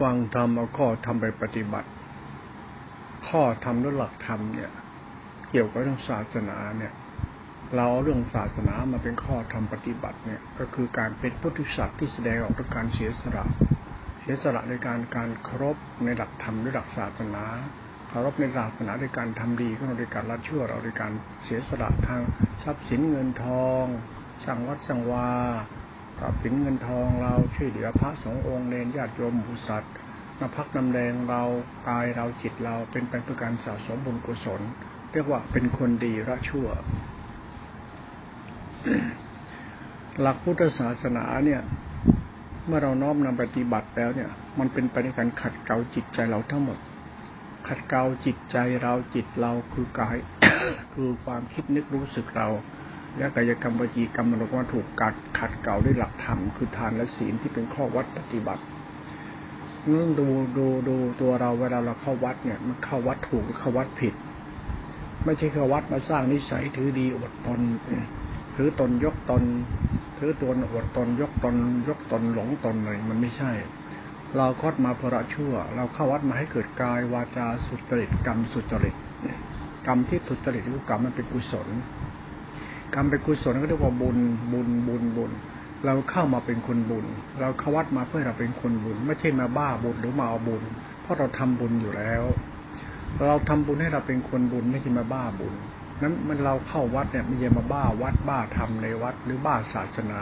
[0.00, 1.88] ฟังธรรมเอาข้อทำไปปฏิบัติ
[3.28, 4.70] ข้อทำด้วยหลักธรรมเนี่ย
[5.50, 6.92] เกี่ยวกับเรื่องศาสนาเนี่ย
[7.76, 13.46] เราเอาเรื่องศาสนามาเป็นข้อทำปฏิบัติเนี่ย ก็คือการเป็นพุทธิสัตว์ที่แสดงออกด้วยการเสียสละ
[14.20, 17.44] เสียสละในการการเคารพในหลักธรรมด้วยหลักศาสนา
[18.08, 21.12] เคารพในศาสนาด้วยการทำดีของเราด้วยการละชั่วเราด้วยการ
[21.44, 22.22] เสียสละทาง
[22.62, 23.84] ทรัพย์สินเงินทอง
[24.42, 25.30] ช่างวัดช่างวา
[26.20, 29.92] กับสินเงินทองเราช่วยเหลือพระสงฆ์องค์เนรญาติโยมผู้สัตว์
[30.40, 31.42] มาพักนำแดงเรา
[31.88, 34.60] กายเราจิตเราเป็นไปเพื่อการสะสมบุญกุศล
[35.12, 36.68] เรียกว่าเป็นคนดีละชั่ว
[40.20, 41.62] หลักพุทธศาสนาเนี่ย
[42.66, 46.78] เมื่อเราน้อมนำปฏิบัติแล้วเนี่ย มันเป็นไปในการขัดเกลาจิตใจเราทั้งหมด
[47.68, 50.16] ขัดเกลาจิตใจเราจิตเราคือกาย
[50.94, 52.48] คือความคิดนึกรู้สึกเรา
[53.16, 58.62] และกายกรรมวจีกรรมมโนกรรมถูกกัดขัดเก่าด้วยหลักธรรมคือทานและศีลที่เป็นข้อวัดปฏิบัติ
[59.92, 64.14] นั่นดูดูดูตัวเราเวลาเราเข้าวัดเนี่ยมันเข้าวัดถูกหรือเข้าวัดผิด
[65.24, 67.60] ไม่ใช่เข้าวัดมาสร้างนิสัยถือดีอดตน
[68.56, 69.42] ถือตนยกตน
[70.18, 71.56] ถือตัวอดตนยกตน
[71.88, 73.52] ยกตนหลงตนเลยมันไม่ใช่
[74.36, 78.94] เราคดมาเพระชั่ว เราเข้าวัดมาให้เกิดกายวาจาสุจริตกรรมสุจริต
[79.86, 81.68] กรรมที่สุจริตคือกรรมมันเป็นกุศล
[82.94, 84.18] กรรมเป็นกุศลก็เรียกว่าบุญ
[84.52, 85.32] บุญบุญบุญ
[85.86, 87.06] เราเข้ามาเป็นคนบุญ
[87.40, 90.62] เราเข้าวัดมาเพื่อเราเป็นคนบุญ ไม่ใช่มาบ้าบุญหรือมาเอาบุญ
[91.02, 92.22] เพราะเราทำบุญอยู่แล้ว
[93.26, 95.54] เราทำบุญให้เราเป็นคนบุญไม่ใช่มาบ้าบุญ
[96.02, 100.20] นั้นมันเราเข้าวัดเนี่ยไม่ใช่มาบ้าวัดบ้าทำในวัด หรือบ้าศาสนา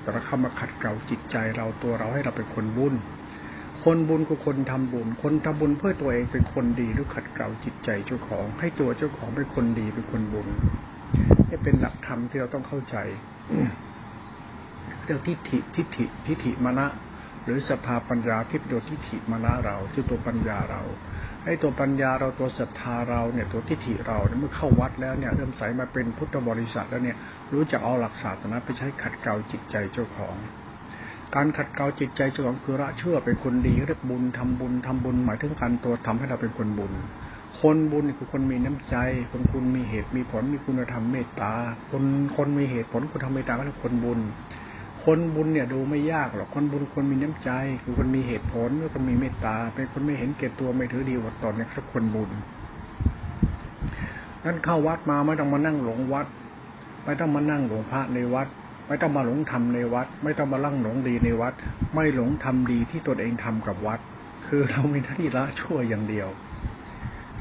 [0.00, 2.94] แต่เราเข้ามาขัดเกลาจิตใจเราตัวเราให้เราเป็นคนบุญ
[3.84, 10.48] คนบุญก็คนทำบุญ คนทำบุญเพื่อตัวเองเป็นคนดีหรือขัดเกลาจิตใจเจ้าของ ให้ตัวเจ้าของเป็นคนดีเป็นคนบุญ
[11.52, 12.96] นี่เป็นหลักธรรมที่เราต้องเข้าใจ
[15.04, 16.86] เรื่องทิฏฐิทิฏฐิทิฏฐิมณะ
[17.44, 20.82] หรือสภาปัญญาที่ตัวทิฏฐิมณะเราที่ตัวปัญญาเรา
[21.44, 27.16] ให้ตัวปัญญาเราตัวศรัทธาเราเนี่ยตัวทิฏฐิเราเนี่ยเมื่อเข้าวัดแล้วเนี่ยเริ่มใสมาเป็นพุทธบริษัทแล้วเนี่ย
[27.52, 30.34] รู้จักเอาหลักศาสนาไปใช้ขัดเกลาจิตใจเจ้าของ
[31.34, 36.92] การขัดเกลาจิตใจเจ้าของคือละเชื่อเป็นคนดีเรียกบุญทำบุญทำบุญหมายถึงการตัวทำให้เราเป็นคนบุญ
[37.66, 38.96] คนบุญคือคนมีน้ำใจ
[39.30, 41.52] คนคุณมีเหตุมีผลมีคุณธรรมเมตตา
[41.90, 42.04] คน
[42.36, 44.20] คนมีเหตุผลคุณธรรมเมตตาก็เรียกคนบุญ
[45.04, 47.50] คนบุญเนี่ยดูไม่ยากหรอกคนบุญคนมีน้ำใจ
[47.82, 52.30] คือคนมีเหตุผลคนมีเมตตา เป็นคนไม่เห็นเกตตัวไม่ถือดีวัดตนนี่ยครับคนบุญ
[54.44, 56.26] นั้นเข้าวัดมาไม่ต้องมานั่งหลงวัด
[57.04, 58.48] ไม่ต้องมานั่งหลงพระในวัด
[58.88, 61.54] ไม่ต้องมาหลงทำในวัด ไม่ต้องมาลั่งหลงดีในวัด
[61.94, 64.00] ไม่หลงทำดีที่ตนเองทำกับวัด
[64.46, 66.28] คือเรามีหน้าที่ละชั่วอย่างเดียว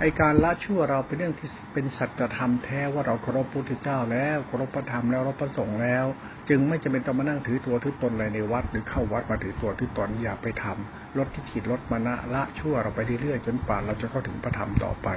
[0.03, 6.05] ไอการละชั่วเราเป็นเรื่องที่เป็นสัจธรรมแท้ว่าเราเคารพพุทธเจ้าแล้วเคารพพระธรรมแล้วเราประสงค์แล้ว
[6.49, 15.07] จึงไม่จำเป็นต้องมานั่งถือตัวถือตนอะไรในวัด หรือเข้าวัดมาถือตัวถือตนอย่าไปทำลดที่ขีดลดมานะละชั่วเราไปเรื่อยๆจนป่านเราจะเข้าถึงพระธรรมต่อไป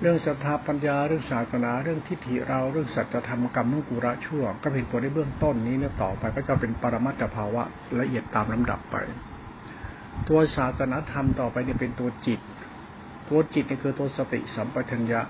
[0.00, 7.62] เรื่องศรัทธาปัญญาเรื่องศาสนาเรื่องทิฏฐิเราเรื่องสัจธรรมกรรมนุกุระชั่ว ก็เป็นตัวในเบื้องต้นนี้เนี่ยต่อไปก็จะเป็นปรมัตถภาวะ
[8.00, 8.96] ละเอียดตามลำดับไป
[10.28, 12.40] ตัวศาสนาธรรมต่อไปเนี่ยเป็นตัวจิต
[13.30, 15.20] ตัวจิตนี่คือตัวสติสัมปชัญญะ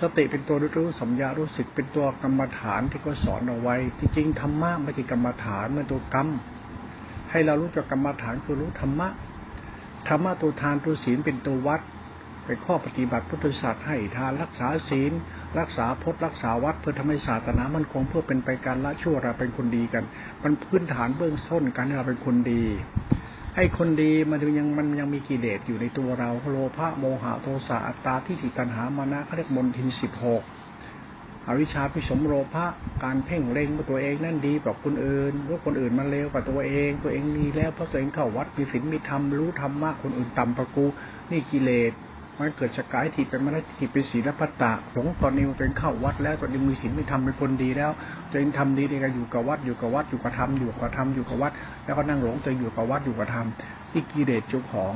[0.00, 6.28] สติเป็นตัวรู้สัมยารู้สึกเป็นตัวกรรมฐานที่ก็สอนเอาไว้ จริงๆธรรมะไม่ใช่กรรมฐานมันตัวกรรม
[7.30, 9.08] ให้เรารู้จักกรรมฐานคือรู้ธรรมะ
[10.08, 11.80] ธรรมะตัวทานตัวศีลเป็นตัววัด
[12.44, 15.12] เป็นข้อปฏิบัติพุทธศาสตร์ให้ทานรักษาศีล
[15.58, 20.04] รักษาพจน์รักษาวัดเพื่อทำให้ศาสนามันคงเพื่อเป็นไปการละชั่วเราเป็นคนดีกัน
[20.42, 22.64] มันพื้นฐานเบื้องต้นการที่เราเป็นคนดี
[23.58, 30.42] ไอ้คนดีมันยังมันยังมีกิเลสอยู่ในตัวเราโลภะโมหะโทสะอัตตาที่ติตัณหามานะเขาเรียกมนทินสิบหก
[31.46, 32.66] อวิชชาพิสมโลภะ
[33.04, 40.86] การเพ่งเล็งว่าตัวเองนั่นดีกว่าคนอื่นว่าคนอื่นมันเลวกว่าตัวเอง ตัวเองดีแล้วเพราะตัวเองเข้าวัดมีศีลมีธรรมรู้ธรรมะคนอื่นต่ำประกู
[41.30, 41.92] นี่กิเลส
[42.40, 47.90] มันเกิดสกายทิเป็นมรรคทิเป็นศีลพัตตะหลงตอนนี้ตัวเองเข้าวัดแล้วตัวเองมีศีลไมีธรรมเป็นคนดีแล้ว
[48.30, 51.52] ตัวเองทำดีเองอยู่กับวัดอยู่กับวัดอยู่กับธรรมอยู่กับธรรมอยู่กับวัด
[51.84, 53.46] แล้วก็นั่งหลงตัวอยู่กับวัดอยู่กับธรรม
[53.92, 54.94] ที่กิเลสเจ้าของ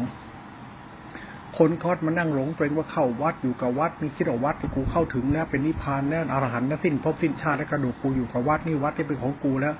[1.58, 9.75] คนคอดมานั่งหลงตัวเองว่าเข้าวัดอยู่กับวัดมีคิดว่าวัดที่กูเข้าถึงแล้วเป็นนิพพานแล้วอรหันต์แล้วสิ้นภพสิ้นชาติแล้วกระดูกกูอยู่กับวัดนี่วัดที่เป็นของกูแล้ว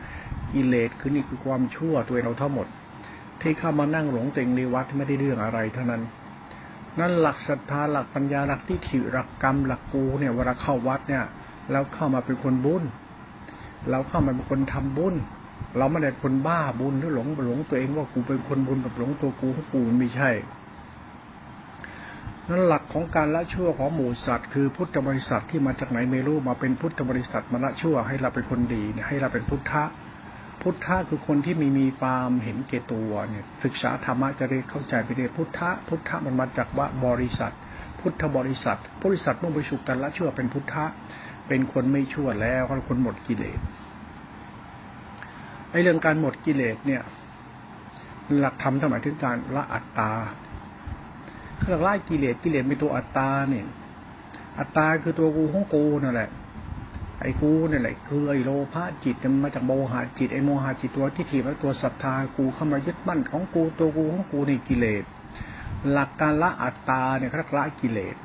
[0.53, 2.67] กิเลสคือนี่คือความชั่วตัวเราทั้งหมด
[3.41, 6.03] ที่เข้ามานั่งหลงตัวเองในวัดไม่ได้เรื่องอะไรเท่านั้น
[6.99, 11.25] นั่นหลักศรัทธาหลักปัญญาหลักที่ถิหลักกรรมหลักกูเนี่ยเวลาเข้าวัดเนี่ย
[11.71, 12.83] แล้วเข้ามาเป็นคนบุญ
[13.91, 15.15] เราเข้ามาเป็นคนทำบุญ
[15.79, 20.31] เราไม่ได้คนบ้าบุญหรือหลงหลงตัวเองว่ากูเป็นคนบุญแบบหลงตัวกูของกูมันไม่ใช่
[22.49, 29.83] นั่นหลักของการละชั่วของหมู่สัตว์คือพุทธบริษัทที่มาจากไหนไม่รู้มาเป็นพุทธบริษัทมาละชั่วให้เราเป็นคนดีให้เราเป็นพุทธะ
[30.63, 37.53] พุทธะคือคนที่มีมีความเห็นเกตัวเนี่ย ศึกษาธรรมะจะได้เข้าใจไปเลยพุทธะพุทธะมันมาจากว่าบริษัท
[38.01, 40.85] พุทธบริษัทบริษัทมุ่งไปสู่กันละชั่วเป็นพุทธะ
[41.49, 43.59] เป็นคนไม่ชั่วแล้วเป็นคนหมดกิเลส
[45.71, 47.03] ไอเรื่องการหมดกิเลสเนี่ย
[48.39, 50.13] หลักธรรมหมายถึงการละอัตตา
[51.61, 53.67] คือละกิเลสกิเลสเป็นตัวอัตตาเนี่ย
[54.59, 56.31] อัตตาคือตัวกูของกูนั่นแหละ
[57.21, 65.05] ไอ้กูนี่แหละคือไอ้โลภะจิตมันมาจากโมหะจิตไอ้โมหะจิตตัวที่ถีบแล้วตัวศรัทธากูเข้ามายึดมั่นของกูตัวกูของกูในกิเลส
[65.91, 68.17] หลักการละอัตตาเนี่ยคือละกิเลส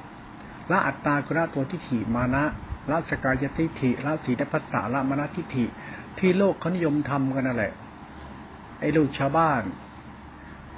[0.71, 2.43] ละอัตตาคือละตัวที่ถีมานะ
[2.89, 5.65] ละสกายทิฏฐิละสีนปัตตาละมณทิฏฐิ
[6.19, 7.73] ที่โลกเขานิยมทำกันนั่นแหละ
[8.79, 9.63] ไอ้ลูกชาวบ้าน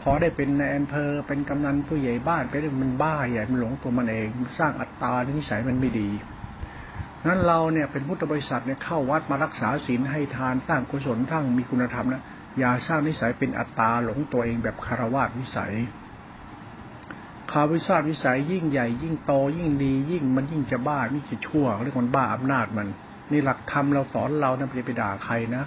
[0.02, 4.28] พอได้เป็นในอำเภอเป็นกำนันผู้ใหญ่บ้านไปเรื่องมันบ้าใหญ่มันหลงตัวมันเอง
[4.60, 6.10] สร้างอัตตานิสัยมันไม่ดี
[7.28, 12.24] นั้นเราเนี่ยเป็นพุทธบริษัทเนี่ยเข้าวัดมารักษาศีลให้ทานสร้างกุศลทั้งมีคุณธรรมนะ
[12.60, 15.74] อย่าสร้างนิสัยเป็นอัตตาหลงตัวเองแบบคารวะวิสัย
[17.52, 22.88] คาวิชาวิสัยยิ่งใหญ่ ยิ่งโตยิ่งดี ยิ่งมันยิ่งจะบ้ายิ่งจะชั่วเรื่องมันบ้าอำนาจมัน
[23.32, 25.64] นี่หลักธรรมเราสอนเรานะไม่ไปด่าใครนะ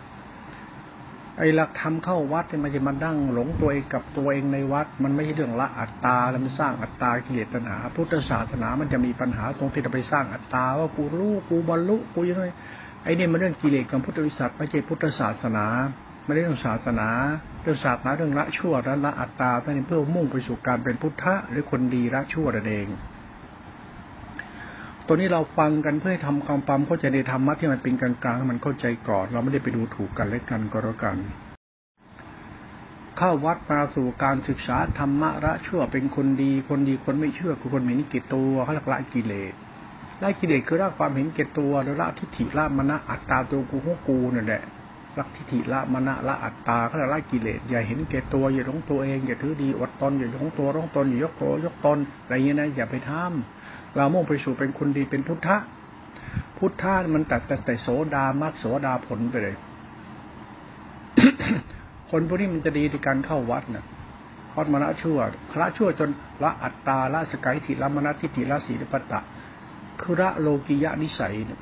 [1.40, 12.44] ไอ้หลักธรรมเข้าวัดเนี่ยมันจะมาดั้งหลงตัวเองกับตัวเองในวัด มันไม่ใช่เรื่องละอัตตาแล้วมันสร้างอัตตากิเลสตัณหา พุทธศาสนามันจะมีปัญหาตรงที่เราไปสร้างอัตตาว่ากูรู้กูบรรลุกูยังไง
[13.04, 15.66] ไอ้นี่มันเรื่องกิเลสของพุทธวิสัชไม่ใช่พุทธศาสนา
[16.24, 17.08] ไม่ได้เรื่องศาสนา
[17.62, 22.88] เรื่องศาสนาเรื่องละชั่วและละอัตตาแต่นี่เพื่อมุ่งไปสู่การเป็นพุทธะหรือคนดีละชั่วนั่นเอง
[25.12, 31.16] ตัวนี้เราฟังกันเพื่อทำความความเข้าใจในธรรมะที่มันเป็นกลางๆมันเข้าใจก่อน เราไม่ได้ไปดูถูกกันและกันก็แล้วกัน
[33.16, 39.54] เข้าวัดมาสู่การศึกษาธรรมะละชั่วเป็นคนดี คนดีคนไม่เชื่อคือคนเห็นเกตตัวเขาละละกิเลส
[40.22, 44.62] ละกิเลสคือละความเห็นเกตตัวแล้วละทิฏฐิละมณะอัตตาตัวกูของกูนั่นแหละ
[45.18, 53.59] ละทิฏฐิละมณะละอัตตาเขาละกิเลสอย่าเห็นเกตตัวอย่าหลงตัวเองอย่าถือดีอดตนอย่าหลงตัวร้องตนอย่ายกตัวยกตนอะไรเงี้ยนะอย่าไปทำ
[53.96, 55.56] เรามุ่งไปสู่เป็นคนดีเป็นพุทธะ
[56.58, 59.56] พุทธะมันตัดแต่แต่โสดามากโสดาผลไปเลย
[62.10, 63.84] คนพวกนี้มันจะดีในการเข้าวัดนะ่ะ
[64.52, 65.18] คอดมณะชั่ว
[65.52, 66.10] พระชั่วจน
[66.42, 69.20] ละอัตตาละสกายทิละมณะทิฏฐิละสีลปตะ
[70.00, 71.60] คือละโลกิยะนิสัยเนี่ย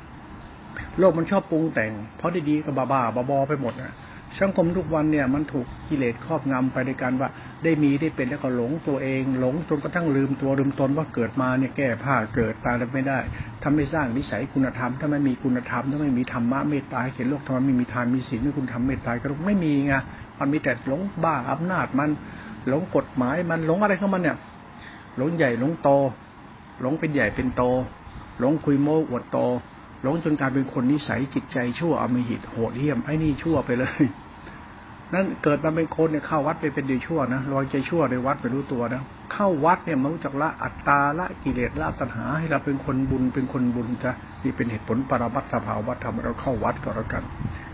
[0.98, 3.94] โลกมันชอบปรุงแต่ง เพราะดีๆก็บ้าบ้าบอไปหมดนะ
[4.36, 7.28] สังคมทุกวันเนี่ยมันถูกกิเลสครอบงำไปในการว่า
[7.64, 13.19] ได้มีได้เป็นแล้วก็หลงตัวเอง หลงจนกระทั่งลืมตัวลืมตนว่าเกิดมาเนี่ยแก้ผ้าเกิดตายแล้วไม่ได้
[13.62, 19.94] ทำไม่สร้างนิสัยคุณธรรม ถ้าไม่มีคุณธรรมถ้าไม่มีธรรมะเมตตาเห็นโลกธรรมไม่มีทานมีศีลไม่คุณทำเมตตาก็ไม่มีไง
[20.38, 22.10] มันมีแต่หลงบ้าอำนาจมัน
[22.69, 24.36] หลงกฎหมายมันหลงอะไรของมันเนี่ย
[25.16, 25.90] หลงใหญ่หลงโต
[26.81, 27.62] หลงเป็นใหญ่เป็นโต
[28.38, 29.38] หลงคุยโม้อวดโต
[30.02, 34.04] หลงจนกลายเป็นคนนิสัยจิตใจชั่วอมหิตโหดเหี้ยมไอ้นี่ชั่วไปเลย
[35.14, 39.02] นั่นเกิดมาเป็นคนเนี่ยเข้าวัดไปเป็นเดียชั่วนะลอยใจชั่วในวัดไปรู้ตัวนะ
[39.32, 44.12] เข้าวัดเนี่ยมันรู้จักละอัตตาละกิเลสละตัณหา ให้เราเป็นคนบุญเป็นคนบุญจ้ะ
[44.42, 47.22] นี่เป็นเหตุผลปรมัตถภาวะธรรมเราเข้าวัดก็แล้วกัน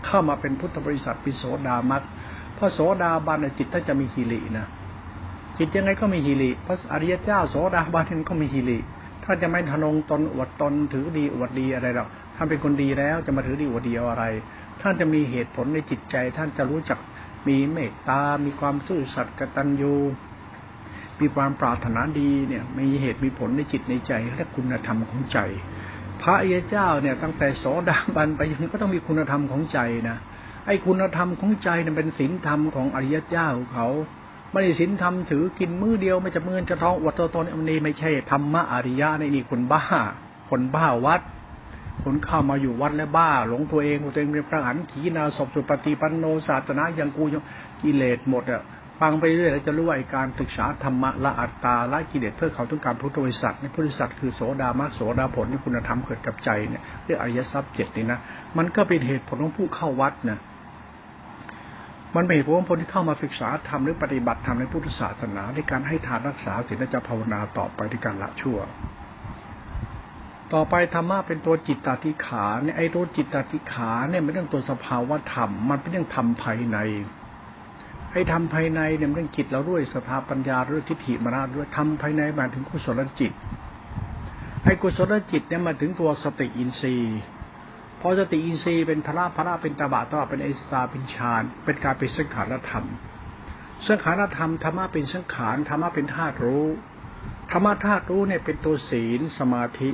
[0.05, 2.01] เข้ามาเป็นพุทธบริษัทปิโสดามัต
[2.57, 4.65] พระโสดาบันจิตท่านจะมีฮิรินะ
[5.57, 8.77] จิตยังไงก็มีฮิริพระอริยเจ้าโสดาบันก็มีฮิริ
[9.25, 14.25] ถ้าจะไม่ทนงตนอวดตนถือดีอวดดีอะไรหรอกท่านเป็นคนดีแล้วจะมาถือดีอวดดีอะไร
[14.81, 16.99] ท่านจะมีเหตุผลในจิตใจ ท่านจะรู้จัก
[17.47, 19.93] มีเมตตา มีความซื่อสัตย์กตัญญู
[21.19, 25.39] มีความปรารถนาดีเนี่ย มีเหตุมีผลในจิตในใจและคุณธรรมของใจ
[26.21, 29.79] พระอริยเจ้าเนี่ยตั้งแต่โสดาบันไปยังก็ต้องมีคุณธรรมของใจ
[30.09, 30.17] นะ
[30.67, 33.87] ไอ้คุณธรรมของใจเนี่ยเป็นศีลธรรมของอริยเจ้าเขา
[34.55, 39.81] ไม่ได้ศีลธรรมถือกินมื้อเดียวไม่จะมือจะท้องอวดตัวตนอันนี้ไม่ใช่ธรรมะอริยะในนี่คนบ้า
[40.49, 41.21] คนบ้าวัด
[42.03, 47.43] คนเข้ามาอยู่วัดแล้วบ้า หลงตัวเองตัวเองเป็นพระหันขีนาศพสุปฏิปันโนศาสนาอย่างกูยัง
[47.81, 48.61] กิเลสหมดอะ
[48.99, 58.19] ฟังไปเรื่อยแล้วจะรู้ว่าการศึกษาธรรมะละอัตตาละกิเลสเพื่อเขาต้องการพุทธบริษัทในพุทธบริษัทคือโสดามรรคโสดาผลที่คุณธรรมเกิดกับใจเนี่ยเรียกอริยทรัพย์เจ็ดนี่นะ
[58.57, 60.39] มันก็เป็นเหตุผลของผู้เข้าวัดนะ
[62.15, 68.59] มันเป็นเหตุผลคนที่เข้ามาศึกษาธรรมหรือปฏิบัติธรรมในพุทธศาสนาในการให้ทานรักษาศีลและจะภาวนาต่อไปในการละชั่ว
[70.53, 76.77] ต่อไปธรรมะเป็นตัวจิตตติขาเนี่ยไอ้ตัวจิตตติขาเนี่ยมันเรื่องตัวสภาวะธรรม มันเป็นเรื่องธรรมภายใน
[78.11, 83.31] ไอ้ธรรมภายในเนี่ยเรื่องจิตเราด้วยสภาปัญญาด้วยทิฏฐิมานะด้วยธรรมภายในมาถึงกุศลจิต
[84.63, 87.19] ไอ้กุศลจิตเนี่ยมาถึงตัวสติอินทรีย์
[88.07, 92.85] พอสติอินทรีย์เป็นพระพระเป็นตบะตบะเป็นไอสตาเป็นฌานเป็นการเป็นสังขารธรรม
[93.87, 96.67] สังขารธรรมธรรมะเป็นสังขารธรรมะเป็นธาตุรู้
[97.51, 99.89] ธรรมะธาตุรู้เนี่ยเป็นตัวศีลสมาธิ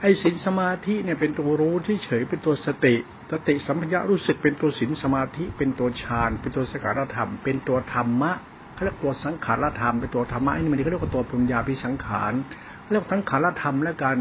[0.00, 2.94] ไอ้ศีลสมาธิเนี่ยเป็นตัวรู้ที่เฉยเป็นตัวสติ
[3.32, 8.32] สติสัมปชัญะรู้สึกเป็นตัวศีลสมาธิเป็นตัวฌานเป็นตัวสการธรรม เป็นตัวธรรมะ
[8.74, 12.32] เขาเรียกตัวสังขารธรรมเป็นตัวธรรมะนี่มันเขาเรียกว่าตัวปุญญาพิสังขาร
[12.90, 14.16] เรียกทั้งขารธรรมแล้วกัน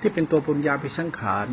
[0.00, 1.48] ที่เป็นตัวปุญญาพิสังขาร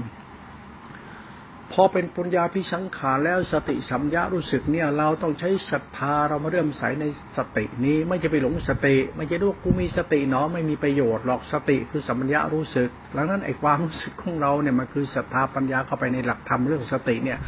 [1.74, 7.06] พอเป็นปุญญาพิสังขารแล้วสติสัมยารู้สึกเนี่ย เราต้องใช้ศรัทธาเรามาเริ่มใส่ใน
[7.38, 17.40] สตินี้ ไม่จะไปหลงสติ ไม่จะดูกูมีสติเนาะไม่มีประโยชน์หรอกสติคือสัมยารู้สึกดังนั้นไอ้ความรู้สึกของเราเนี่ยมันคือศรัทธาปัญญาเข้าไปในหลักธรรมเรื่องสติเนี่ย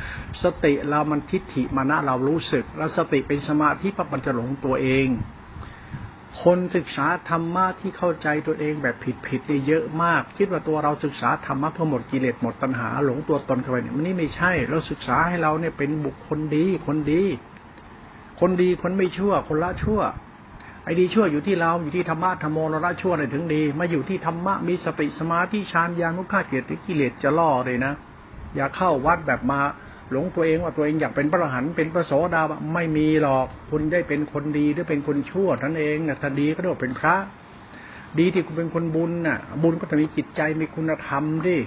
[0.44, 5.08] สติเรามันทิฏฐิมานะเรารู้สึก แล้วสติเป็นสมาธิปั๊บมันจะหลงตัวเอง
[6.42, 8.96] คนศึกษาธรรมะที่เข้าใจตัวเองแบบ
[9.28, 17.24] ผิดๆเนี่ยเยอะมาก คิดว่าตัวเราศึกษาธรรมะเพื่อหมดกิเลสหมดตัณหาหลงตัวตนเข้าไปเนี่ยมันนี่ไม่ใช่ เราศึกษาให้เราเนี่ยเป็นบุคคลดีคนดี
[18.40, 20.02] คนดีคนไม่ชั่ว คนละชั่ว
[20.84, 27.94] ไอ้ดีชั่วอยู่ที่เราอยู่ที่ธรรมะธรรมโมเราละชั่วเลยถึงดี มาอยู่ที่ธรรมะมีสติสมาธิฌานญาณมุขะเกียรติกิเลสจะล่อเลยนะ
[28.56, 29.60] อย่าเข้าวัดแบบมา
[30.12, 37.16] หลงตัวเองว่าตัวเองอยากเป็นพระหันเป็นพระโสดาบไม่มีหรอกคุณได้เป็นคนดีหรือเป็นคนชั่วท่านเองนะถ้าดีก็เรียกว่าเป็นพระ
[38.20, 41.58] ดีที่คุณเป็นคนบุญน่ะ บุญก็ต้องมีจิตใจมีคุณธรรมดิ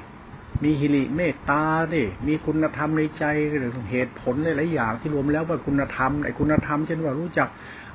[0.64, 1.62] มีหิริเมตตา
[1.94, 3.24] ดิมีคุณธรรมในใจ
[3.58, 7.48] หรือเหตุผลหลายๆอย่างที่รวมแล้วว่าคุณธรรมไอ้คุณธรรมเช่นว่ารู้จัก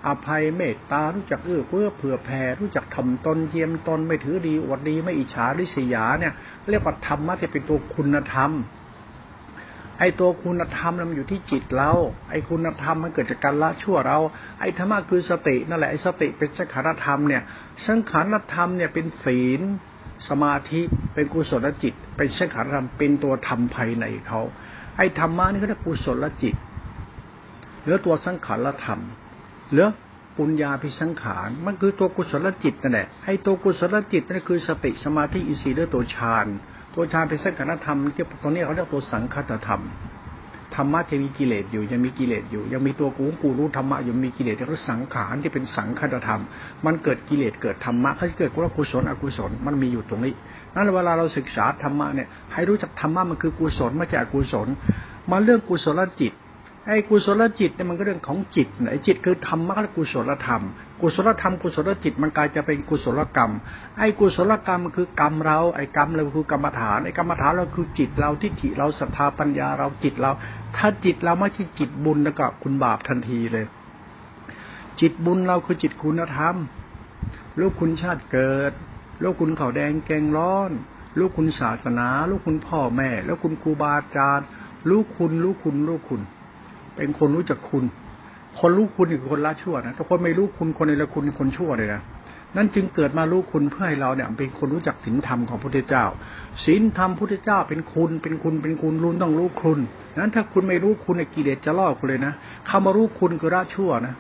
[0.08, 6.34] อภัยเมตตา รู้จักเอื้อเฟื้อเผื่อแผ่ รู้จักทำตนเยียมตนไม่ถือดีอวดดีไม่อิจฉาริษยาเนี่ย
[6.72, 8.52] เรียกว่าธรรมะที่เป็นตัวคุณธรรม
[10.02, 11.92] ไอ้ตัวคุณธรรมมันอยู่ที่จิตเรา
[12.30, 14.18] ไอ้คุณธรรมมันเกิดจากการละชั่วเรา
[14.60, 17.42] ไอ้ธรรมะคือสตินั่นแหละ ไอ้สติเป็นสังขารธรรมเนี่ย
[17.88, 19.62] สังขารธรรมเนี่ยเป็นศีล
[20.30, 20.82] สมาธิ
[21.14, 24.42] เป็นกุศลจิต เป็นสังขารธรรม เป็นตัวธรรมภายในเขา
[24.98, 26.56] ไอ้ธรรมะนี่เขาเรียกกุศลจิต
[27.84, 29.00] หรือตัวสังขารธรรม
[29.72, 29.88] หรือ
[30.38, 36.48] ปุญญาพิสังขาร มันคือตัวกุศลจิตนั่นแหละ ไอ้ตัวกุศลจิตนั่นคือสติสมาธิอินทรีย์หรือตัวฌาน
[36.94, 39.82] ตัวฌานเป็นสังขารธรรมที่ตรงนี้เขาเรียกตัวสังคตธรรม
[40.76, 46.42] ธรรมะจะมีกิเลสอยู่ยังมีกิเลสอยู่ ยังมีตัวกูกูรู้ธรรมะอยู่มีกิเลสแล้วสังขารที่เป็นสังคตธรรม
[46.86, 50.34] มันเกิดกิเลสเกิดธรรมะเขาเกิดกุศลอกุศลมันมีอยู่ตรงนี้
[50.76, 54.68] นั่นเวลาเราศึกษาธรรมะเนี่ยให้รู้จักธรรมะมันคือกุศลไม่ใช่อกุศล
[55.32, 56.34] มาเรื่องกุศลจิต
[56.88, 60.64] ไอ้กุศลจิตเนี่ยมันก็เรื่องของจิตไอ้จิตคือธรรมะและกุศลธรรม
[61.02, 63.52] กุศลธรรมกุศลจิตมันกลายจะเป็นกุศลกรรม
[64.00, 70.32] ไอ้กุศลกรรมคือกรรมเรา ไอ้กรรมเราคือกรรมฐาน ไอ้กรรมฐานเราคือจิตเราทิฏฐิเราศรัทธาปัญญาเราจิตเรา
[70.76, 73.66] ถ้าจิตเราไม่ใช่จิตบุญแล้วก็คุณบาปทันทีเลย
[75.00, 76.56] จิตบุญเราคือจิตคุณธรรม
[77.60, 78.72] ลูกคุณชาติเกิด
[79.24, 80.72] ลูกคุณเขาแดงแกงร้อน
[81.20, 84.46] ลูกคุณศาสนา ลูกคุณพ่อแม่ แล้วคุณครูบาอาจารย์
[84.90, 86.22] ลูกคุณ ลูกคุณ ลูกคุณ
[86.96, 87.86] เป็นคนรู้จักคุณ
[88.60, 92.02] คนรู้คุณคือคนละชั่วนะถ้าคนไม่รู้คุณคนในละคุณคนชั่วเลยนะ
[92.58, 96.06] นั่นจึงเกิดมารู้คุณเพื่อให้เราเนี่ย เป็นคนรู้จักศีลธรรมของพระพุทธเจ้า
[96.66, 99.80] ศีลธรรมพุทธเจ้าเป็นคุณ เป็นคุณเป็นคุณรุนต้องรู้คุณ
[100.18, 102.34] นั้นถ้าคุณไม่รู้คุณในกิเลสจะล่อคุณเลยนะ
[102.70, 104.16] คำว่ารู้คุณคือละชั่วนะ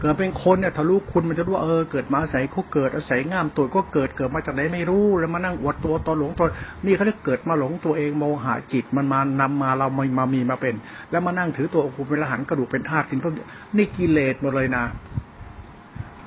[0.00, 6.46] เกิดเป็นคนเนี่ยทะลุคุณมันจะรู้ว่าเออเกิดมาอาศัยเขาเกิดอาศัยง่ามตัวก็เกิดเกิดมาจากไหนไม่รู้ แล้วมานั่งอวดตัวตอนหลงตัว
[6.84, 10.74] นี่เขาเรียกเกิดมาหลงตัวเองโมหะจิตมันมานำมาเรามามามีมาเป็น
[11.10, 13.34] แล้วมานั่งถือตัวกูเป็นรหันกระดูกเป็นธาตุสิ่งต้น
[13.76, 14.84] นี่กิเลสหมดเลยนะ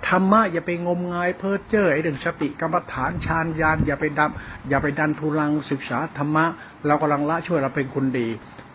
[0.08, 4.32] ธรรมะอย่าไปงมงายเพ้อเจ้อไอ้เรื่องสติกรรมฐานฌานญาณอย่าไปดับ
[4.70, 6.46] อย่าไปดันทุลังศึกษาธรรมะ
[6.88, 8.27] เรากำลังละช่วยเราเป็นคนดี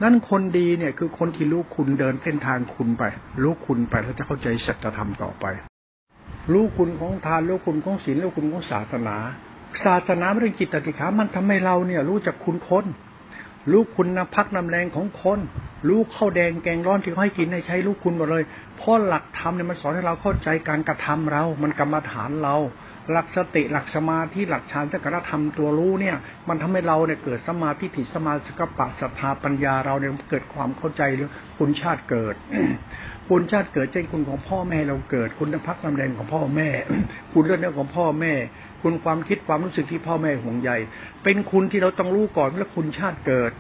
[0.03, 3.03] นั่นคนดีเนี่ยคือคนที่รู้คุณเดินเส้นทางคุณไป
[3.43, 5.47] รู้คุณไปแล้วจะเข้าใจสัจธรรมต่อไป
[6.53, 9.17] รู้คุณของทานรู้คุณของศีลรู้คุณของศาสนา
[9.85, 12.85] ศาสนาเรื่องจิตติขามันทำให้เราเนี่ยรู้จักคุณคน
[13.71, 15.41] รู้คุณนพักนำแรงของคน
[15.89, 18.45] รู้ข้าวแดงแกงร้อนที่เขาให้กินให้ใช้รู้คุณหมดเลย
[18.77, 22.57] เพราะหลักธรรมเนี่ยมันสอนให้เราเข้าใจการกระทำเรา มันกรรมฐานเรา
[23.11, 26.17] หลักสติหลักสมาธิหลักฌานสักรธรรมตัวรู้เนี่ย
[26.49, 32.35] มันทำให้เราเนี่ยเกิดสมาธิถิสมาสกปะศรัทธาปัญญาเราเนี่ยเกิดความเข้าใจเรื่องคุณชาติเกิด
[33.29, 36.69] คุณชาติเกิดเช่นคุณของพ่อแม่เราเกิด คุณพักกำแรงของพ่อแม่
[37.33, 38.33] คุณเรื่องเนื้อของพ่อแม่
[38.83, 40.71] คุณความคิดความรู้สึกที่พ่อแม่ห่วงใย
[41.25, 43.53] เป็นคุณที่เราต้องรู้ก่อนว่าคุณชาติเกิด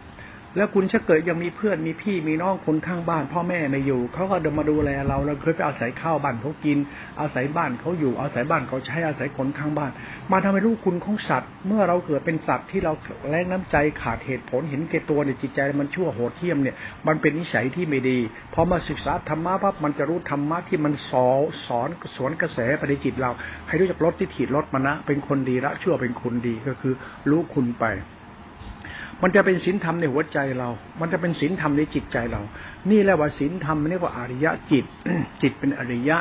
[0.56, 6.78] แล้วคุณถ้าเกิดยังมีเพื่อนมีพี่มีน้องคนข้างบ้าน พ่อแม่ไม่อยู่เขาก็เดินมาดูแลเราเราเคยไปอาศัยข้าวบ้านเขากิน
[7.20, 9.90] อาศัยบ้านเขาอยู่อาศัยบ้านเขาใช้อาศัยคนข้างบ้าน
[10.32, 12.92] มาทำให้รู้คุณของสัตว์ เมื่อเราเกิดเป็นสัตว์ที่เรา
[13.30, 18.18] แรงน้ำใจขาดเหตุผลเห็นแก่ตัวในจิตใจมันชั่วโหดเที่ยมเนี่ยมันเป็นนิสัยที่ไม่ดี
[18.54, 23.30] พอมาศึกษาธรรมะปั๊บมันจะรู้ธรรมะที่มันสอนสอนสวนกระแสไปในจิตเรา
[23.68, 26.94] ให้รู้จักลดที่ถีลดมานะ เป็นคนดีละชั่วเป็นคนดีก็คือ
[27.30, 27.87] รู้คุณไป
[29.23, 30.68] มันจะเป็นศีลธรรมในหัวใจเรา
[31.00, 32.42] มันจะเป็นศีลธรรมในจิตใจเรา
[32.90, 34.85] นี่แหละว่าศีลธรรมเรียกว่าอริยะจิต
[35.42, 36.18] จิตเป็นอริยะ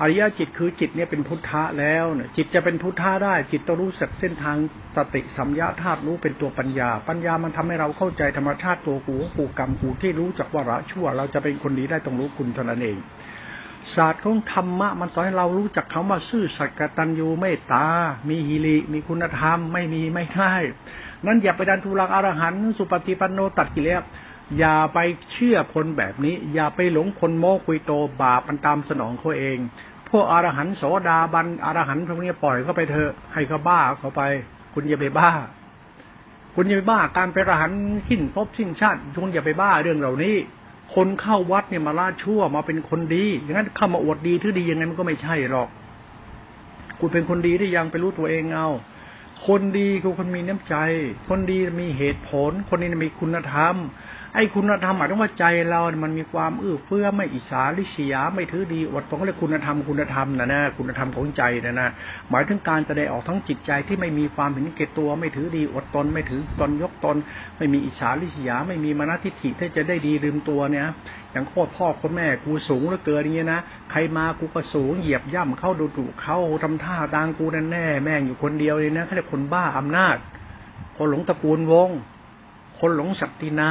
[0.00, 4.56] อริยะจิตคือจิตเนี่ยเป็นพุทธะแล้วเนี่ยจิตจะเป็นพุทธะได้ จิตต้องรู้สักเส้นทาง
[4.96, 12.98] สติสัมยาธาตุรู้เป็นตัวปัญญา ปัญญามันทำให้เราเข้าใจธรรมชาติตัวกูกูกรรมกูที่รู้จักว่าระชั่ว เราจะเป็นคนดีได้ต้องรู้คุณเท่านั้นเอง
[13.94, 17.86] ศาสตร์ของธรรมะมันสอนให้เรารู้จักคำว่าซื่อสัตย์กตัญญูเมตตา
[18.28, 20.54] มีฮิริมีคุณธรรม ไม่มีไม่ได้
[21.26, 24.04] นั้นอย่าไปดันทุลังอรหันสุปฏิปันโนตัดกิเลส
[24.58, 24.98] อย่าไป
[25.32, 29.58] เชื่อคนแบบนี้ อย่าไปหลงคนโม้คุยโตบาปมันตามสนองเขาเอง
[30.08, 34.22] พวกอรหันโสดาบันอรหันพวกนี้ปล่อยเขาไปเถอะให้เขาบ้าเขาไป
[34.74, 35.30] คุณอย่าไปบ้า
[36.54, 37.70] คุณอย่าไปบ้าการเป็นอรหัน
[38.08, 40.36] สิ้นภพสิ้นชาติคุณอย่าไปบ้าเรื่องเหล่านี้
[40.94, 45.68] คนเข้าวัดเนี่ยมาล่าชั่วมาเป็นคนดีอย่างนั้นเข้ามาอวดดีทื่อดียังไงมันก็ไม่ใช่หรอก
[47.00, 48.68] คุณเป็นคนดีที่ยังไปรู้ตัวเองเอา
[49.46, 50.76] คนดีคือคนมีน้ำใจ
[51.28, 53.76] คนดีมีเหตุผล คนดีมีคุณธรรม
[54.36, 61.88] ไอ้คุณธรรมหมายถึงว่าใจเรา มันมีความเอื้อเฟื้อไม่อิสาริษยาไม่ถือดีอดตรงเรียกคุณธรรมคุณธรรมนะนะคุณธรรมของใจนะนะ
[62.30, 67.16] หมายถึงการแสดงออกทั้งจิตใจที่ไม่มีความเห็นเกตตัว ไม่ถือดีอดตน ไม่ถือตนยกตน
[67.58, 70.86] ไม่มีอิสาริษยา ไม่มีมนทิฏฐิที่จะได้ดีลืมตัวเนี่ย
[71.32, 73.60] อย่างโคตรพ่อคนแม่กูสูงเหลือเกินอย่างเงี้ยนะ
[73.90, 80.16] ใครมากูก็สูงเหยียบย่ำเข้าดูถูกเข้าทำท่าตางกูนั่นแน่ แม่งอยู่คนเดียวเลยนะเขาเรียกคนบ้าอำนาจ
[80.96, 81.90] คนหลงตระกูลวง
[82.80, 83.70] คนหลงศักดินา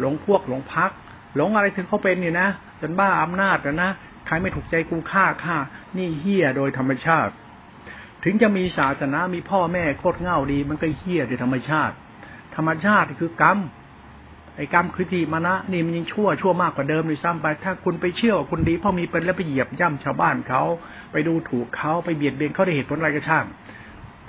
[0.00, 0.90] หลงพวกหลงพัก
[1.36, 2.48] หลงอะไรถึงเขาเป็นนี่นะ
[2.80, 3.90] จนบ้าอำนาจนะนะ
[4.26, 5.56] ใครไม่ถูกใจกูฆ่าฆ่า
[5.96, 7.32] นี่เฮี้ยโดยธรรมชาติ
[8.24, 11.94] ถึงจะมีศาสนามีพ่อแม่โคตรเง่าดี มันก็เฮี้ยโดยธรรมชาติ
[12.56, 13.58] ธรรมชาติคือกรรม
[14.56, 20.62] ไอ้กรรมคือทีมานะนี่มันยังชั่วชั่วมากกว่าเดิมเลยซ้ำไป ถ้าคุณไปเชื่อว่าคุณดีพ่อมีเป็นแล้วไปเหยียบย่ำชาวบ้านเขา
[21.12, 23.44] ไปดูถูกเขาไปเบียดเบียนเขาได้เหตุผลอะไรก็ช่าง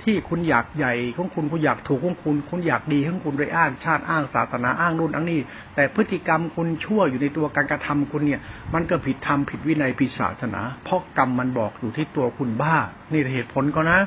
[0.06, 5.40] ที่คุณอยากใหญ่ของคุณคุณอยากถูกของคุณ คุณอยากดีของคุณโดยอ้างชาติอ้างศาสนาอ้างรุ่นอ้างนี่
[5.74, 8.40] แต่พฤติกรรมคุณชั่วอยู่ในตัวการกระทำคุณเนี่ย
[8.74, 12.76] มันก็ผิดธรรมผิดวินัยผิดศาสนา เพราะกรรมมันบอกอยู่ที่ตัวคุณบ้า
[13.12, 13.98] นี่เหตุผลก็นะ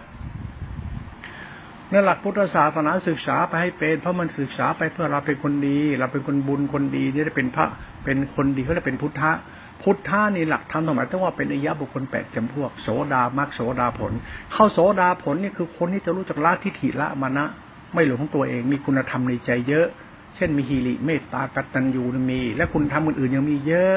[1.91, 7.65] นั่นหลักพุทธศาสนาศึกษาไปให้เป็น เพราะมันศึกษาไปเพื่อเราเป็นคนดี เราเป็นคนบุญคนดีนี่ได้เป็นพระ
[8.05, 9.31] เป็นคนดีเขาจะเป็นพุทธะ
[9.81, 14.11] พุทธานี่หลักธรรมหมายถึงว่าเป็นอายะบุคคลแปดจำพวก โสดามักโสดาผล
[14.53, 17.45] เข้าโสดาผลนี่คือคนที่จะรู้จักละทิฏฐิละมานะ
[17.93, 19.87] ไม่หลงตัวเองมีคุณธรรมในใจเยอะ
[20.35, 23.95] เช่นมีฮีริเมตตากตัญญูมี และคุณธรรมอื่นๆยังมีเยอะ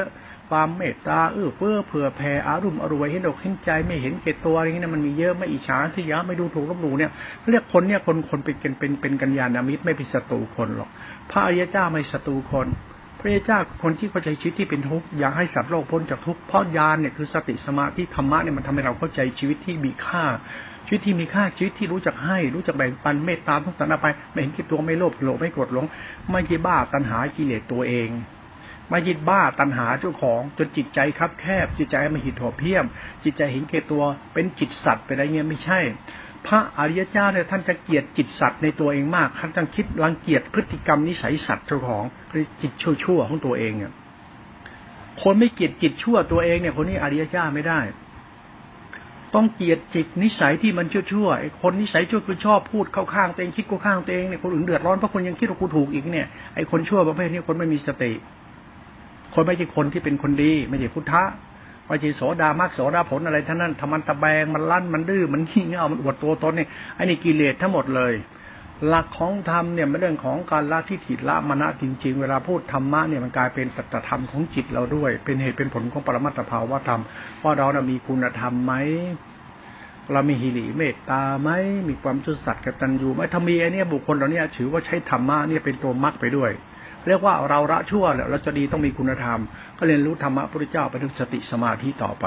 [0.49, 7.11] ความเมตตาเอื้อเฟื้อเผื่อแผ่อารุมอรวยเห็นอกเห็นใจไม่เห็นเกตตัวอะไรเงี้ยมันมีเยอะไม่อิจฉาที่ยะไม่ดูถูกลบหลู่เนี่ย
[7.51, 10.89] เรียกคนเนี่ยคนคนเป็นเป็นเป็นกัญญาณมิตรไม่เป็นศัตรูคนหรอก
[11.31, 12.67] พระอริยเจ้าไม่ศัตรูคน
[13.23, 20.25] พระเจ้าคนที่เข้าใจชีวิตที่เป็นทุกข์อยากให้สัตว์โลกพ้นจากทุกข์เพราะญาณเนี่ยคือสติสมาธิธรรมะเนี่ยมันทำให้เราเข้าใจชีวิตที่มีค่า
[20.85, 25.85] ชีวิตที่มีค่าชีวิตที่รู้จักให้ รู้จักแบ่งปันเมตตาทุกสารไปไม่เห็นคิดตัวไม่โลภโลภไม่กดหลง
[26.31, 28.09] ไม่ใช่บ้าตัณหากิเลสตัวเอง
[28.89, 32.85] ไม่ยิดบ้าตัณหาเจ้าของจนจิตใจคับแคบ จิตใจมหิดหัวเพี้ยม
[33.23, 35.79] จิตใจเห็นเกตัวเป็นจิตสัตว์ไปอะไรเงี้ยไม่ใช่
[36.47, 42.03] พระอริยเจ้าเนี่ยท่านจะเกลียดจิตสัตว์ในตัวเองมากท่านต้องคิดรังเกียจพฤติกรรมนิสัยสัตว์เจ้าของ
[42.61, 43.91] จิตชั่วๆของตัวเองเนี่ย
[45.21, 47.79] คนไม่เกลียดจิตชั่วตัวเองเนี่ย คนนี้อริยเจ้าไม่ได้
[49.35, 58.11] ต้องเกลียดจิตนิสัยที่มันชั่วๆไอ้คนนิสัยชั่วคือชอบพูดเข้าข้างตัวเองคิดเข้าข้างตัวเองเนี่ยคนอื่นเดือดร้อนเพราะคนยังคิดว่ากูถูกอีกเนี่ยไอ้คนชั่วประเภทนี้คนไม่มีสติ
[59.35, 61.23] คนไม่ใช่คนที่เป็นคนดี ไม่ใช่พุทธะ
[61.87, 68.13] ไม่ใช่โสดามากโสดาผลอะไรท่านั้นทำมันตะแบงมันลั่นมันดื้อมันขี้เง่ามันอวดตัวตนเนี่ยไอ้นี่กิเลสทั้งหมดเลย
[68.87, 77.01] หลักของธรรมเนี่ยเป็นเรื่องของการละทิฏฐิละมณะจริง ๆ เวลาพูดธรรมะเนี่ยมันกลายเป็นสัจธรรมของจิตเราด้วย เป็นเหตุเป็นผลของปรมัตถภาวะธรรม
[77.43, 78.73] ว่าเรานะมีคุณธรรมไหม
[80.11, 81.49] เรามีหิริเมตตาไหม
[81.87, 86.51] มีความจุสัตย์กตัญญูไหมถ้ามีไอ้นี่บุคคลเหล่านี้ถือว่าใช้ธรรมะเนี่ยเป็นตัวมัดไปด้วย
[87.07, 89.39] เรียกว่าเราละชั่วแล้วเราจะดีต้องมีคุณธรรม
[89.77, 92.25] ก็เรียนรู้ธรรมะพระเจ้าไปถึงสติสมาธิต่อไป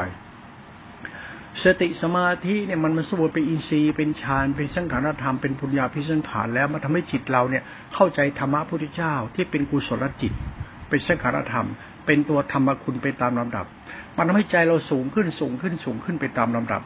[1.65, 7.63] สติสมาธิเนี่ยมันมันสมบูรณ์เป็นอินทรีย์เป็นฌานเป็นสังขารธรรมเป็นปุญญาพิสังขารแล้วมันทาให้จิตเราเนี่ย
[7.95, 10.33] เข้าใจธรรมะพุทธเจ้าที่เป็นกุศลจิต
[10.89, 11.67] เป็นสังขารธรรม
[12.07, 13.67] เป็นตัวธรรมคุณไปตามลำดับ
[14.17, 16.83] มันทำให้ใจเราสูงขึ้นสูงขึ้นสูงขึ้นไปตามลำดับ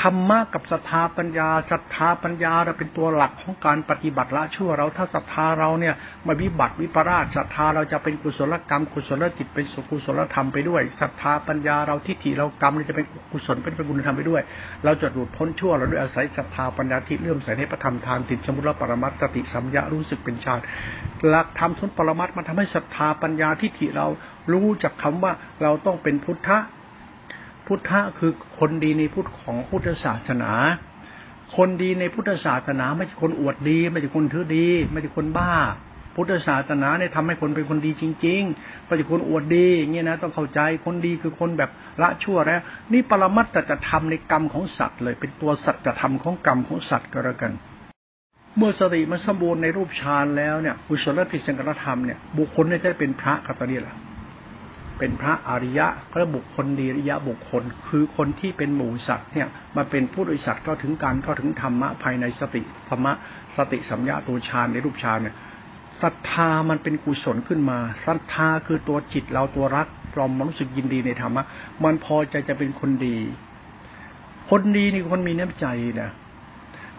[0.00, 5.94] ธรรมะกับศรัทธาปัญญาศรัทธาปัญญาเราเป็นตัวหลักของการปฏิบัติละชั่วเราถ้าศรัทธาเราเนี่ย
[6.26, 14.42] มาวิบัติวิปราชศรัทธาเราจะเป็นกุศลกรรมกุศลจิตเป็นสุกุศลธรรมไปด้วยศรัทธาปัญญาเราทิฏฐิเรากรรมจะเป็นกุศลเป็นกุณธรรมไปด้วย
[14.84, 20.60] เราจะหลุดพ้นชั่วเราด้วยอาศัยศรัทธาปัญญาที่เลื่อมใสในพระธรรมทานสิทธิสมุติปรมัตสติสัมยารู้สึกเป็นฌาน
[21.26, 24.06] หลักธรรมสุนปรมัตมันทำให้ศรัทธาปัญญาทิฏฐิเรา
[24.52, 26.58] รู้จักคำว่าเราต้องเป็นพุทธะ
[27.68, 30.52] พุทธะคือคนดีในพุทธของพุทธศาสนา
[31.56, 35.54] คนดีในพุทธศาสนา ไม่ใช่คนอวดดี ไม่ใช่คนถือดี ไม่ใช่คนบ้า
[36.14, 41.70] พุทธศาสนาเนี่ยทำให้คนเป็นคนดีจริงๆไม่ใช่คนอวดดีอย่างเงี้ยนะต้องเข้าใจคนดีคือคนแบบ
[42.02, 42.60] ละชั่วแล้ว
[42.92, 47.52] นี่ปรมัตถจะทำในกรรมของสัตว์เลย เป็นตัวสัจธรรมของกรรมของสัตว์ก็แล้วกัน
[48.56, 53.96] เมื่อสติมันสมบูรณ์ในรูปฌานแล้วเนี่ยอุศลติสังกรธรรมเนี่ยบุคคลเนี่ยจะเป็นพระกับตอนนี้แหละ
[54.98, 63.12] เป็นพระอริยะพระบุคคลดีริยะบุคคล คือคนที่เป็นหมู่สัตว์เนี่ยมาเป็นผู้โดยสัตว์ก็ถึงการก็ถึงธรรมะภายในสติธรรมะ
[63.56, 65.36] สติสัมยาตัวฌานในรูปฌานเนี่ย
[66.02, 71.44] ศรัทธามันเป็นกุศลขึ้นมาศรัทธาคือตัวจิตเราตัวรักเรามันรู้สึกยินดีในธรรมะ
[71.84, 73.16] มันพอใจจะเป็นคนดี
[74.50, 75.66] คนดีนี่คนมีน้ำใจ
[76.02, 76.10] นะ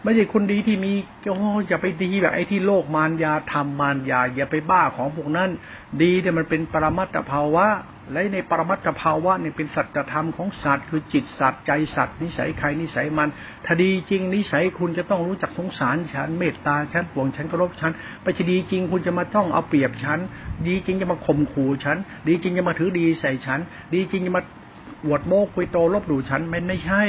[0.03, 5.49] ไม่ใช่คนดีที่มีโอ้อย่าไปดีแบบไอ้ที่โลกมารยาทำมารยา อย่าไปบ้าของพวกนั้น
[6.01, 7.67] ดีเนี่มันเป็นปรมัตถภาวะ
[8.11, 13.29] และในปรมัตถภาวะเนี่ยเป็นสัจธรรมของสัตว์คือจิตสัตว์ใจสัตว์นิสัยใครนิสัยมัน
[13.65, 17.91] ถ้าดีจริงนิสัยคุณจะต้องรู้จักสงสารฉันเมตตาฉันห่วงฉันกรบฉัน
[18.23, 20.19] ไม่ใช่ดีจริงคุณจะมาต้องเอาเปรียบฉัน
[20.67, 23.59] ดีจริงจะมาข่มขู่ฉันดีจริงจะมาถือดีใส่ฉัน
[23.93, 24.43] ดีจริงจะมา
[25.05, 27.03] อวดโม้คุยโตลบหลู่ฉันมันไม่ใช่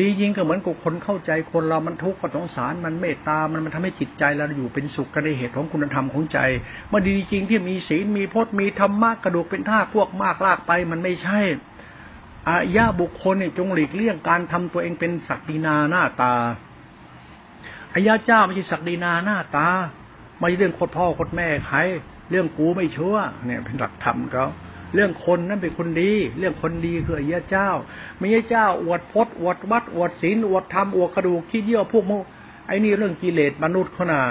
[0.00, 6.38] ดีจริงก็เหมือนกับคนเข้าใจคนเรามันทุกข์ก็สงสารมันเมตตา มันมันทำให้จิตใจเราอยู่เป็นสุขกันในเหตุของคุณธรรมของใจ
[6.92, 11.40] มันดีจริงที่มีศีลมีพจน์มีธรรมะกระดูกเป็นท่าพวกมากลากไปมันไม่ใช่
[12.48, 16.34] อายะบุคคลเนี่ยจงหลีกเลี่ยงการทำตัวเองเป็นศักดินาหน้าตา
[17.94, 19.68] อายะเจ้าไม่ใช่ศักดินาหน้าตา
[20.38, 21.78] ไม่ใช่เรื่องโคตรพ่อโคตรแม่ใคร
[22.30, 24.46] เรื่องกูไม่ชั่วเนี่ยเป็นหลักธรรมเขา
[24.94, 27.68] เรื่องคนนั้นเป็นคนดี เรื่องคนดีคืออริยเจ้า
[28.18, 32.18] ไม่ใช่เจ้า อวดพจน์อวดวัดอวดศีลอวดธรรมอวดกระดูกขี้เยี่ยวพวกมุ
[32.66, 34.22] ไอ้นี่เรื่องกิเลสมนุษย์เขานา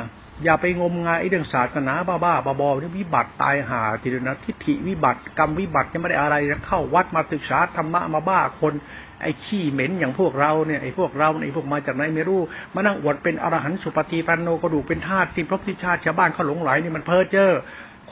[0.44, 6.36] อย่าไปงมงายไอ้เรื่องศาสนาบ้าบ้าบอบอที่วิบัติตายหาทีเดียวนะทิฏฐิวิบัติกรรมวิบัติยังไม่ได้อะไร
[6.68, 8.74] เข้าวัดมาศึกษาธรรมะมาบ้าคน
[9.22, 12.42] ไอ้ขี้เหม็นอย่างพวกเราเนี่ยไอ้พวกเราไอ้พวกมาจากไหนไม่รู้
[12.74, 17.52] มานั่งอวดเป็นอรหันต์สุปฏิปันโนกระดูกเป็นธาตุสิ่งพระพิชาติชาวบ้านเขาหลงไหลนี่มันเพ้อเจ้อ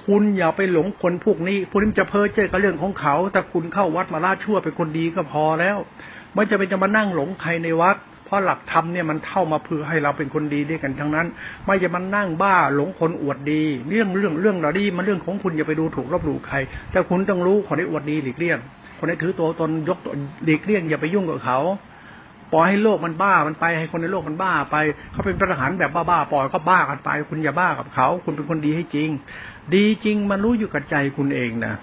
[0.05, 5.77] คุณอย่าไปหลงคนพวกนี้พวกนี้จะเพ้อเจ้อกับเรื่องของเขา แต่คุณเข้าวัดมาล่าชั่วเป็นคนดีก็พอแล้ว
[6.33, 11.27] ไม่จะเป็นจะมานั่งหลงใครในวัด เพราะหลักธรรมเนี่ยมันเท่ามาเพื่อให้เราเป็นคนดีด้วยกันทั้งนั้น
[11.65, 16.57] ไม่จะมานั่งบ้าหลงคนอวดดี เรื่องเรื่องเรื่องเราดีมันเรื่องของคุณอย่าไปดูถูกรบหลู่ใคร
[16.91, 18.59] แต่คุณต้องรู้คนที่อวดดีหลีกเลี่ยง
[18.99, 20.13] คนที่ถือตัวตนยกตัว
[20.45, 21.59] หลีกเลี่ยงอย่าไปยุ่งกับเขา
[22.53, 24.75] ปล่อยให้โลกมันบ้ามันไปให้คนในโลกมันบ้าไป
[25.11, 29.09] เขาเป็นประหารแบบบ้าๆปล่อยก็บ้ากันไป คุณอย่าบ้ากับเขา คุณเป็นคนดีให้จริง
[29.75, 31.75] ดีจริงมันรู้อยู่กับใจคุณเองนะ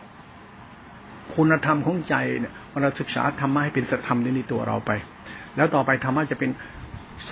[1.34, 4.90] คุณธรรมของใจเนี่ยเราศึกษาธรรมะให้เป็นสัจธรรมในตัวเราไป
[5.56, 6.50] แล้วต่อไปธรรมะจะเป็น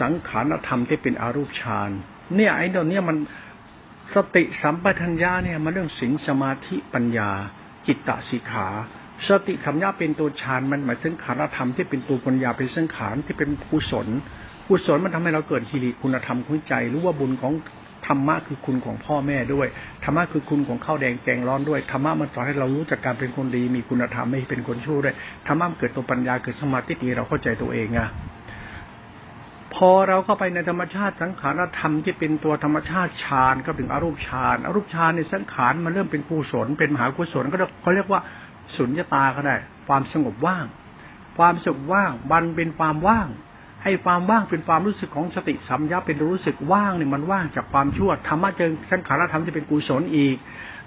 [0.01, 1.91] สังขารธรรมที่เป็นอารูปฌาน
[2.35, 3.17] เนี่ยไอ้ตัวเนี้ยมัน
[4.15, 7.31] สติสัมปทัญญาเนี่ยมันเรื่องสิงสมาธิปัญญา
[7.87, 8.69] จิตตสิขา
[9.29, 14.09] สติธรรมญาเป็นตัวฌานมันหมายถึงขารธรรมที่เป็นตัวปัญญาเป็นสังขารที่เป็นกุศล
[14.69, 17.53] กุศลมันทำให้เราเกิดฮิริคุณธรรมของใจรู้ว่าบุญของ
[18.07, 19.67] ธรรมะคือคุณของพ่อแม่ด้วย
[20.05, 25.15] ธรรมะคือคุณของข้าวแดงแกงร้อนด้วยธรรมะมันสอนให้เรารู้จักการเป็นคนดี มีคุณธรรมไม่เป็นคนชั่วด้วย
[25.47, 28.09] ธรรมะมันเกิดตัวปัญญาเกิดสมาธิดีเราเข้าใจตัวเองอะ
[29.75, 38.21] พอเราเข้าไปในธรรมชาติสังขารธรรมที่เป็นตัวธรรมชาติฌานก็ถึงอรูปฌานอรูปฌานในสังขารมันเริ่มเป็นกุศลเป็นมหากุศลก็เขาเรียกว่า
[38.77, 40.65] สุญญตาก็ได้ ความสงบว่าง
[41.39, 43.29] ความสงบว่างมันเป็นความว่าง
[43.85, 50.37] ให้ความว่างเป็นความรู้สึกของสติสัมยาเป็นรู้สึกว่างเนี่ยมันว่างจากความชั่วธรรมะเจงสังขารธรรมจะเป็นกุศลอีก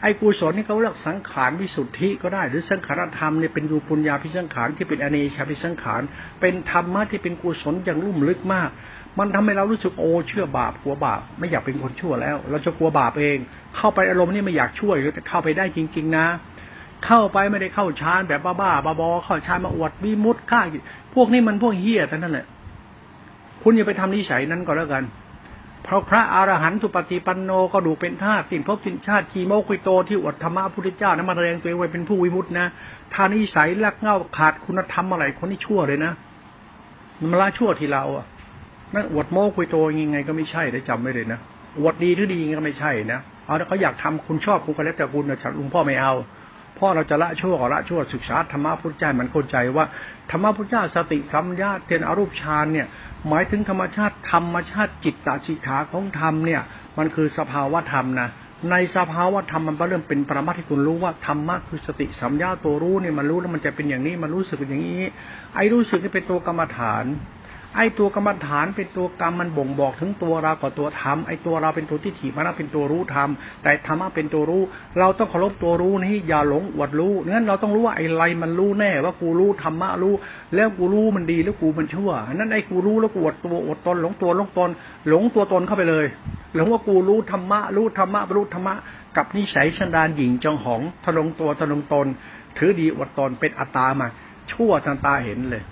[0.01, 6.01] ไอ้กุศลนี่เขาเรียกสังขารวิสุทธิก็ได้ หรือสังขารธรรมเนี่ยเป็นยูปุญญาพิสังขารที่เป็นอเนชาพิสังขาร
[6.41, 8.69] เป็นธรรมะที่เป็นกุศลอย่างลุ่มลึกมาก
[9.19, 13.37] มันทำให้เรารู้สึกโอ้เชื่อบาปกลัวบาปไม่อยากเป็นคนชั่วแล้ว เราจะกลัวบาปเอง
[13.77, 16.27] เข้าไปอารมณ์นี่ไม่อยากช่วยแต่เข้าไปได้จริง ๆ นะ
[17.05, 20.61] เข้าไปไม่ได้เข้าฌานแบบบ้าๆบอๆเข้าฌานมาอวดวิมุตฆ่า
[21.15, 22.45] พวกนี้มันพวกเฮี้ยแต่นั่นแหละ
[23.63, 25.03] คุณอย่าไปทำนิสัยนั้นก็แล้วกัน
[25.83, 32.67] เพราะพระอรหันตุปฏิปันโนก็ดูเป็นท่าสิ่งพบสินชาติขีโมกุยโตที่อวดธรรมะพุทธเจ้านั้นมาแรงตัวเองไว้เป็นผู้วิมุตนะ
[33.13, 36.11] ทานิสัยลักเง่าขาดคุณธรรมอะไรคนที่ชั่วเลยนะ
[37.31, 38.25] มันละชั่วที่เราอะ
[38.93, 41.39] นั่นอวดโมกุยโตยังไงก็ไม่ใช่ได้จำไม่เลยนะ
[41.79, 46.13] อวดดีหรือดีก็ไม่ใช่นะเอาถ้าเขาอยากทำคุณชอบคุณก็แล้วแต่คุณนะฉันลุงพ่อไม่เอา
[46.79, 49.85] พ่อเราจะละชั่วก็ละชั่วศึกษาธรรมะพุทธเจ้ามันเข้าใจว่า
[50.31, 52.87] ธรรมะพุทธเจ้าสติสัมยาเทียนอรูปฌานเนี่ย
[53.29, 56.61] หมายถึงธรรมชาติธรรมชาติจิตตาชิขาของธรรมเนี่ย
[56.97, 58.29] มันคือสภาวะธรรมนะ
[58.71, 65.03] ในสภาวะธรรมมันเริ่มเป็นปรมาที่คุณรู้ว่าธรรมะคือสติสัมยาตัวรู้เนี่ยมันรู้แล้วมันจะเป็นอย่างนี้มันรู้สึกอย่างนี้
[65.55, 67.03] ไอ้รู้สึกนี่เป็นตัวกรรมฐาน
[67.75, 73.29] ไอ้ตัวกรรมฐานเป็นตัวกรรมมันบ่งบอกถึงตัวเรากับตัวธรรมไอ้ตัวเราเป็นตัวที่ถีมันเป็นตัวรู้ธรรม
[73.63, 74.63] แต่ธรรมะเป็นตัวรู้
[74.99, 80.13] เราต้องเคารพตัวรู้นี้อย่าหลงอวดรู้งั้นเราต้องรู้ว่าไอ้ไรมันรู้แน่ว่ากูรู้ธรรมะรู้
[80.55, 84.69] แล้วกูรู้มันดีแล้วกูมันชั่วนั้นไอ้กูรู้แล้วกูอวดตัวอดตนหลงตัวหลงตน
[85.09, 86.05] หลงตัวตนเข้าไปเลย
[86.55, 88.75] หลงว่ากูรู้ธรรมะรู้ธรรมะรู้ธรรมะ
[89.17, 92.07] กับนิสัยชันดานหญิงจองหองทะลงตัวทะลงตน
[92.57, 94.07] ถือดีอดตนเป็นอัตตามา
[94.51, 95.63] ชั่วทางตาเห็นเลย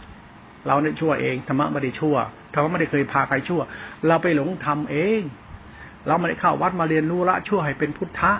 [0.67, 2.15] เราเนี่ยชั่วเองธรรมะไม่ได้ชั่ว
[2.54, 3.62] ธรรมะไม่ได้เคยพาใครชั่ว
[4.08, 5.21] เราไปหลงทำเอง
[6.08, 8.32] เราไม่ได้เข้าวัดมาเรียนรู้ละชั่วให้เป็นพุทธะ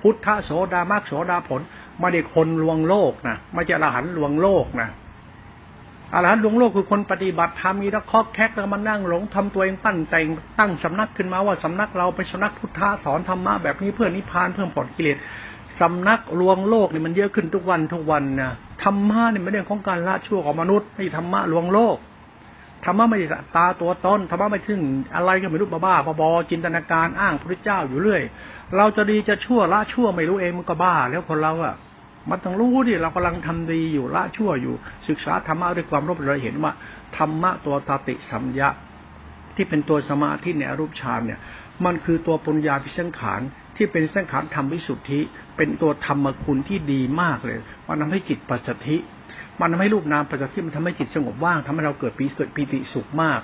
[0.00, 1.60] พุทธะโสดามากโสดาผล
[2.00, 4.88] ไม่ได้คนลวงโลกนะไม่ใช่อรหันลวงโลกนะ
[6.14, 10.26] อรหันลวงโลกคือคนปฏิบัติธรรมมีแล้วคอกแคกแล้วมานั่งหลงทำตัวเองปั้นแต่ง
[10.58, 15.18] ตั้งสำนักขึ้นมาว่าสำนักเราเป็นสำนักพุทธะสอนธรรมะแบบนี้เพื่อนิพพานเพื่อผลกิเลส
[15.80, 18.50] สำนักลวงโลกนี่มันเยอะขึ้นทุกวันทุกวันนะ
[18.82, 21.96] ธรรมะนี่ไม่เรื่องของการละชั่วของมนุษย์ไม่ธรรมะลวงโลก
[22.84, 23.18] ธรรมะไม่
[23.56, 24.80] ตาตัวตนธรรมะไม่ถึง
[25.14, 28.22] อะไรก็ไม่รู้บ้าบ้าบอจินตนาการอ้างพระเจ้าอยู่เรื่อย
[28.76, 31.74] เราจะดีจะชั่วละชั่วไม่รู้เองมันก็บ้า แล้วคนเราอะ
[32.30, 34.74] มันต้องรู้ดิเรากำลังทำดีอยู่ละชั่วอยู่
[35.08, 36.72] ศึกษาธรรมะด้วยความรู้เราเห็นว่า
[37.16, 38.68] ธรรมะตัวตาติสัมยะ
[39.56, 41.40] ที่เป็นตัวสมาธิในอรูปฌานเนี่ย
[41.84, 43.40] มันคือตัวปัญญาพิสังขาร
[43.76, 45.20] ที่เป็นสังขารธรรมวิสุทธิ
[45.58, 48.96] เป็นตัวธรรมคุณที่ดีมากเลย มันทาให้จิตปัจจธิ
[49.60, 53.40] มันทำให้รูปนามปัจจุบันมันทำให้จิตสงบว่างทำให้เราเกิดปีเกิดปีติสุขมาก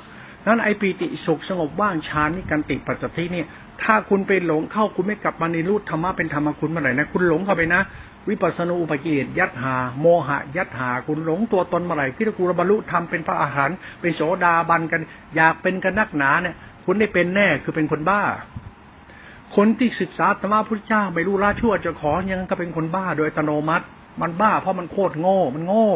[0.47, 3.47] นั้นไอปีติสุขสงบว่างฌานนี่การติปัจจุบันนี่ย
[3.83, 7.81] ถ้าคุณไปหลงเข้าคุณไม่กลับมาในรูปธรรมะเป็นธรรมคุณเมื่อไหร่นะคุณหลงเข้าไปนะ
[8.29, 15.01] วิปัสสนูอุปกิเลสยัดหา โมหะ ยัดหา คุณหลงตัวตนเมื่อไหร่ที่กูบรรลุธรรมเป็นพระอาหารเป็นโสดาบันกัน
[15.37, 18.23] อยากเป็นกันนักหนาเนี่ย คุณได้เป็นแน่คือเป็นคนบ้า
[19.57, 23.85] คนที่ศึกษาธรรมะพุทธเจ้าไม่รู้ละชั่วจะขอยังก็เป็นคนบ้าโดยอัตโนมัติ
[24.21, 25.89] มันบ้าเพราะมันโคตรโง่ มันโง่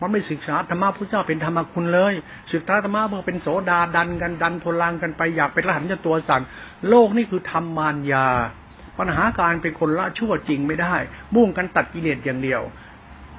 [0.00, 2.14] มันไม่ศึกษาธรรมะพระเจ้าเป็นธรรมคุณเลย
[2.52, 6.42] ศึกษาธรรมะเพื่อเป็นโสดาดันกันดันทนลางกันไปอยากเป็นรหันจะตัวสั่น
[6.88, 8.26] โลกนี่คือธรรมานยา
[8.98, 10.94] ปัญหาการเป็นคนละชั่วจริงไม่ได้
[11.34, 12.62] มุ่งกันตัดกิเลสอย่างเดียว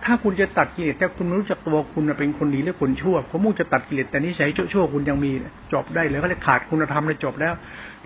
[0.05, 5.31] ถ้าคุณจะตัดกิเลสแต่คุณรู้จักตัวคุณเป็นคนดีหรือคนชั่วเขามุ่งจะตัดกิเลสแต่นิสัยชั่วๆคุณยังมี
[5.73, 7.53] จบได้เลยเขาเลยขาดคุณธรรมเลยจบแล้ว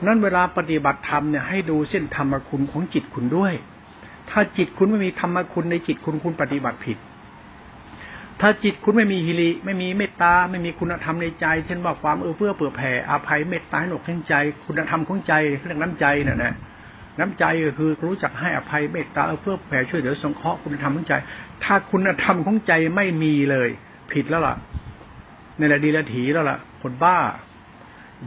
[0.08, 3.54] นั้นเวลาปฏิบัติธรรมเนี่ยให้ดูเส้นธรรมคุณของจิตคุณด้วย
[4.30, 6.98] ถ้าจิตคุณไม่มีธรรมคุณในจิตคุณคุณปฏิบัติผิด
[8.42, 14.34] ถ้าจิตคุณไม่มีฮิริไม่มีเมตตาไม่มีคุณธรรมในใจ เช่นว่าความเอื้อเฟื้อเผื่อแผ่อภัยเมตตาหนกทั้งใจ
[14.66, 15.34] คุณธรรมของใจ
[15.64, 16.54] เรื่องน้ำใจน่ะนะ
[17.20, 21.14] น้ำใจก็คือรู้จักให้อภัยเมตตาเอื้อเฟื้อแผ่ช่วยเหลือสงเคราะห์คุณธรรมของใจ
[21.64, 23.70] ถ้าคุณธรรมของใจไม่มีเลย
[24.12, 24.56] ผิดแล้วล่ะ
[25.58, 27.18] ในระดีละถีแล้วล่ะคนบ้า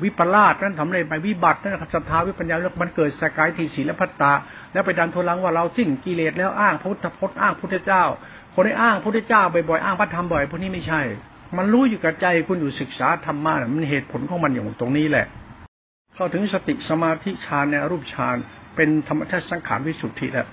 [0.02, 4.32] วิปลาสนั่นทำอะไรไปวิบัตินั่นศรัทธาวิปัญญาแล้วมันเกิดสกายทีศีลพัตตา
[4.72, 8.04] แล้วไปดันทุลังว่าเราสิ้นกิเลสแล้วอ้างพุทธพจน์อ้างพุทธเจ้า
[8.54, 11.02] คนที่อ้างพระเจ้าบ่อยๆอ้างพระธรรมบ่อยพวกนี้ไม่ใช่
[11.56, 15.26] มันรู้อยู่กับใจคุณอยู่ศึกษาธรรมะมันเหตุผลของมันอยู่ตรงนี้แหละ
[16.14, 18.36] เข้าถึงสติสมาธิฌานในรูปฌาน
[18.76, 20.46] เป็นธรรมชาติสังขารวิสุทธิแล้ว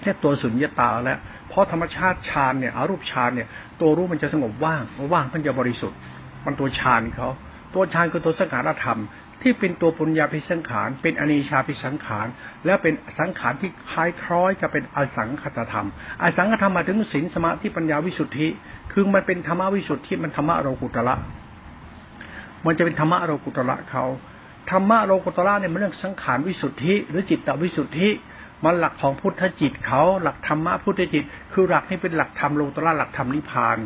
[0.00, 3.48] แค่ตัวสุญญตาแล้ว เพราะธรรมชาติฌานเนี่ยอารูปฌานเนี่ย
[3.80, 4.82] ตัวรู้มันจะสงบว่าง
[5.12, 5.98] ว่างมันจะบริสุทธิ์
[6.46, 7.28] มันตัวฌานเขา
[7.74, 9.00] ตัวฌานคือตัวสังขารธรรม
[9.42, 12.26] ที่เป็นตัวปุญญาพิสังขาร เป็นอนิชาพิสังขาร
[12.64, 15.86] แล้วเป็นสังขารที่คล้ายคล้อยกับเป็นอสังคตธรรม
[16.22, 18.48] อสังคตธรรมมาถึงศีลสมาธิปัญญาวิสุทธิ
[18.92, 21.14] คือมันเป็นธรรมวิสุทธิมันธรรมะโรกุตระ
[22.64, 24.04] มันจะเป็นธรรมะโรกุตระเขา
[24.70, 28.08] ธรรมะโรกุตระเนี่ยมันเรื่องสังขารวิสุทธิ หรือจิตตวิสุทธิ
[28.64, 33.78] มันหลักของพุทธจิตเขาหลักธรรมะพุทธจิต คือหลักที่เป็นหลักธรรมโลกุตระหลักธรรมนิพพาน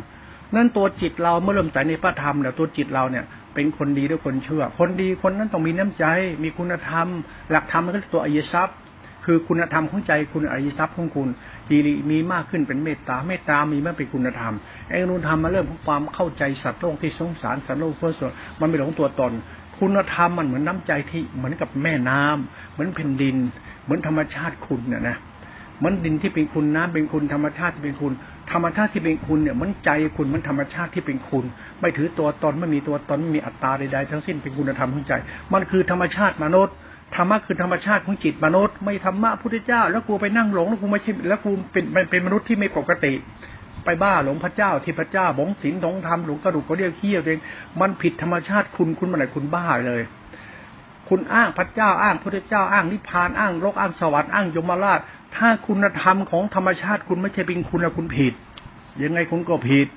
[0.55, 6.05] นั่นตัวจิตเราเมื่อเริ่มใส่ในพระธรรมเนี่ยตัวจิตเราเนี่ย เป็นคนดีด้วยคนเชื่อคนดีคนนั้นต้องมีน้ำใจ
[6.43, 7.07] มีคุณธรรม
[7.51, 8.77] หลักธรรมมันก็ตัวอริยทรัพย์
[9.25, 11.27] คือคุณธรรมของใจคุณอริยทรัพย์ของคุณ
[11.71, 11.77] ดี
[12.11, 14.53] มีมากขึ้นเป็นเมตตาเมตตามีมากเป็นคุณธรรม
[14.87, 19.31] ไอ้คุณธรรมมาเริ่มของความเข้าใจสัตว์โลกที่สงสารสัตว์โลกเพื่อส่วนมันไม่หลงตัวตน
[19.79, 23.35] คุณธรรมมันเหมือนน้าใจที่เหมือนกับแม่น้ำเหมือนแผ่นดิน
[23.83, 25.17] เหมือนธรรมชาติคุณเนี่ยนะ
[25.83, 28.13] มันดินที่เป็นคุณน้ำเป็นคุณธรรมชาติเป็นคุณ
[28.51, 31.45] ธรรมชาติที่เป็นคุณเนี่ยมันใจคุณมันธรรมชาติที่เป็นคุณ
[31.81, 35.13] ไม่ถือตัวตนไม่มีตัวตนไม่มีอัตตาใดๆทั้งสิ้นเป็นคุณธรรมของใจ
[35.53, 36.75] มันคือธรรมชาติมนุษย์
[37.15, 43.13] ธรรมะคือธรรมชาติของจิตมนุษย์ ไม่ธรรมะพุทธเจ้า แล้วกูไปนั่งหลงแล้วกูไม่ใช่แล้วกูเป็นเป็นมนุษย์ที่ไม่ปกติ
[43.85, 47.39] ไปบ้าหลงพระเจ้าที่พระเจ้าบงศีลหลงธรรมหลงกระดูกก็เรียกเขี้ยวเอง
[47.81, 50.01] มันผิดธรรมชาติคุณคุณมาไหนคุณบ้าเลย
[51.09, 54.99] คุณอ้างพระเจ้าอ้างพระเจ้าอ้างนิพพานอ้างโลกอ้างสวรรค์อ้างยมราช
[55.39, 58.33] ถ้าคุณธรรมของธรรมชาติคุณไม่ใช่เป็นคุณแล้วคุณผิด
[59.03, 59.87] ยังไงคุณก็ผิด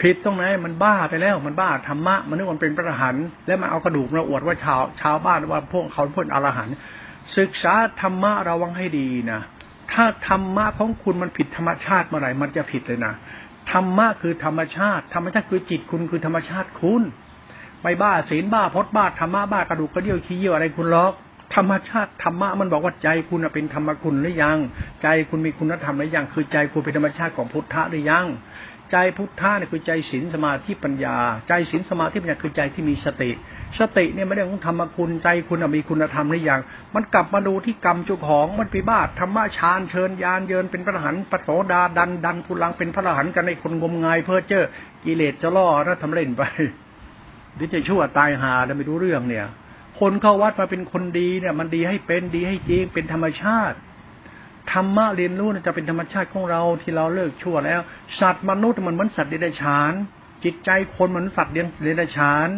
[0.00, 6.74] ผิดตรงไหนมันบ้าไปแล้ว มันบ้าธรรมะ มันนึกว่าเป็นพระอรหันต์แล้วมาเอากระดูกมาอวดว่าชาวชาวบ้านว่าพวกเขาพวกอรหันต์
[7.38, 9.40] ศึกษาธรรมะระวังให้ดีนะ
[9.92, 13.12] ถ้าธรรมะของคุณมันผิดธรรมชาติเมื่อไหร่มันจะผิดเลยนะ
[13.72, 17.02] ธรรมะคือธรรมชาติ ธรรมชาติคือจิตคุณคือธรรมชาติคุณ
[17.82, 21.12] ไม่บ้าศีลบ้าพจน์บ้าธรรมะบ้ากระดูกกระเดี่ยวขี้เยี่ยวอะไรคุณล็อก
[21.54, 24.58] ธรรมชาติธรรมะมันบอกว่าใจคุณเป็นธรรมคุณหรือยัง
[25.02, 28.26] ใจคุณมีคุณธรรมหรือยังคือใจคุณเป็นธรรมชาติของพุทธะหรือยัง
[28.90, 31.16] ใจพุทธะเนี่ยคือใจศีลสมาธิปัญญา
[31.48, 33.30] ใจศีลสมาธิปัญญาคือใจที่มีสติ
[33.80, 36.60] สติเนี่ยไม่ได้ของธรรมคุณใจคุณมีคุณธรรมหรือยัง
[36.94, 44.64] มันกลับมาดูที่กรรมจุของมันปีบ้าธรรมะฌานเชิญยานเยินเป็นพระหันปโสดาดันดันพุลังเป็นพระหันกันในคนงมงายเพื่อเจ้อ
[45.04, 46.42] กิเลสจะล่อแล้วทำเล่นไป
[47.54, 49.46] หรือจะชั่วตายหาแล้วไม่รู้เรื่องเนี่ย
[49.98, 53.76] คนเข้าวัดมาเป็นคนดีเนี่ย มันดีให้เป็นดีให้จริงเป็นธรรมชาติ
[54.72, 57.80] ธรรมะเรียนรู้จะเป็นธรรมชาติของเราที่เราเลิกชั่วแล้ว
[58.20, 59.92] สัตว์มนุษย์มันเหมือนสัตว์เดรัจฉาน
[60.44, 62.48] จิตใจคนเหมือนสัตว์เดรัจฉาน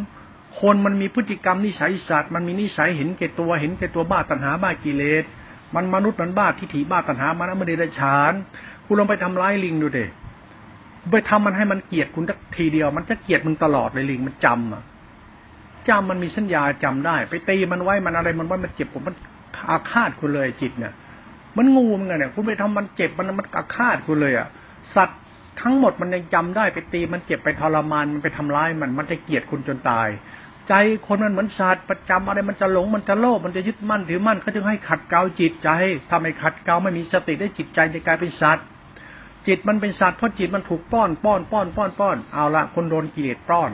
[0.61, 5.25] คนมันมีพฤติกรรมนิสัยสัตว์มันมีนิสัยเห็นแก่ตัวเห็นแก่ตัวบ้าตัณหาบ้ากิเลส
[5.75, 8.33] มันมนุษย์มันบ้าทิฏฐิบ้าตัณหามันมันเดรัจฉาน
[8.87, 10.07] คุณลองไปทำร้ายลิงดูเด็
[11.13, 14.83] ไปทำมันให้มันเกลียดคุณสักทีเดียว มันจะเกลียดมึงตลอดเลยลิงมันจำอะ
[15.91, 19.17] จำมันมีสัญญาจำได้ ไปตีมันไว้มันอะไรมันว่ามันเจ็บผมมัน
[19.71, 20.93] อาฆาตคุณเลยจิตเนี่ย
[21.57, 24.49] มันงูมันไงเนี่ยคุณไปทำมันเจ็บมันมันอาฆาตคุณเลยอะ
[24.95, 25.21] สัตว์
[25.61, 30.09] ทั้งหมดมันยังจำได้ไปตีมันเจ็บไปทรมานมันไปทำร้ายมันมันจะเกลียดคุณจนตาย
[30.69, 30.75] ใจ
[31.07, 35.69] คนมันเหมือนสัตว์ประจำอะไรมันจะหลงมันจะโลภมันจะยึดมั่นถือมั่นเขาจึงให้ขัดเกลาจิตใจ
[36.11, 38.67] ทำให้ขัดเกลาไม่มีสติได้จิตใจจะกลายเป็นสัตว์
[39.47, 43.71] จิตมันเป็นสัตว์เพราะจิตมันถูกป้อนป้อนป้อนป้อนป้อนเอาละคนโดนกิเลสป้อน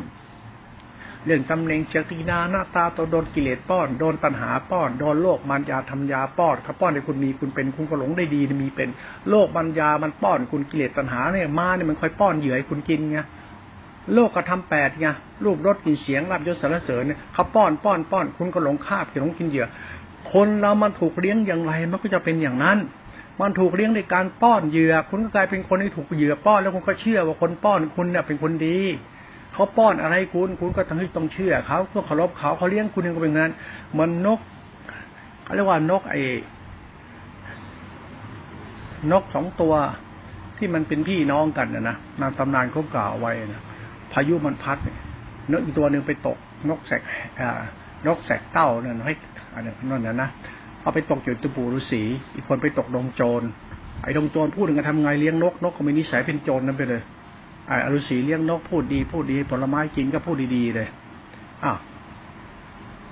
[1.26, 8.88] เรื่องตำแหน่งเจตีนาหน้าตาตัวโดนกิเลสป้อน โดนตัณหาป้อน โดนโลกมันยาทำยาป้อนเขาป้อนให้คุณมีคุณเป็นคุณก็หลงได้ดีมีเป็น
[9.30, 13.18] โลกมันยามันป้อนคุณกิเลสตัณหาเนี่ยมาเนี่ยมันคอยป้อนเหยื่อให้คุณกินไง
[14.14, 15.06] โลกกระทำแปดไง
[15.44, 19.66] รูปรสกลิ่นเสียงรับยศสารเสริญเนี่ยเขาป้อนป้อนป้อน คุณก็หลงคาบหลงกินเหยื่อ
[20.32, 22.78] คนเรามันถูกเลี้ยงอย่างไรมันก็จะเป็นอย่างนั้น
[23.40, 28.78] มันถูกเลี้ยงในการป้อนเหยื่อ คุณก็กลายเป็นคนที่ถูกเหยื่อป้อนแล้วคุณก็เชื่อว่าคนป้อนคุณเนี่ยเป็นคนดี
[29.57, 33.53] เขาป้อนอะไรคุณ คุณก็ต้องให้ต้องเชื่อเขาต้องเคารพเขาเขาเลี้ยงคุณยังก็เป็นงั้น
[33.99, 34.40] มันนก
[35.42, 36.23] เขาเรียกว่านกไอ้
[39.12, 39.75] นกสองตัว
[40.59, 43.62] ที่มันเป็นพี่น้องกันนะนะนางตำนานเขากล่าวไว้นะ
[44.12, 44.99] พายุมันพัดเนี่ย
[45.51, 46.38] นกอีกตัวหนึ่งไปตก
[46.69, 47.03] นกแสก
[47.40, 47.51] อ่า
[48.07, 49.14] นกแสกเต้านั่นให้
[49.55, 50.29] อันนั้นนะนะ
[50.83, 52.03] เอาไปตกอยู่ตะปูฤาษี
[52.35, 53.42] อีกคนไปตกดงโจร
[54.03, 57.03] ไอ้ดงโจรพูดถึงการทำไงเลี้ยงนกนกก็มีนิสัยเป็นโจรนั่นไปเลย
[57.70, 60.88] อ้อรุษีเลี้ยงนกพูดดี พูดดีผลไม้กินก็พูดดีๆเลย
[61.64, 61.79] อ้าว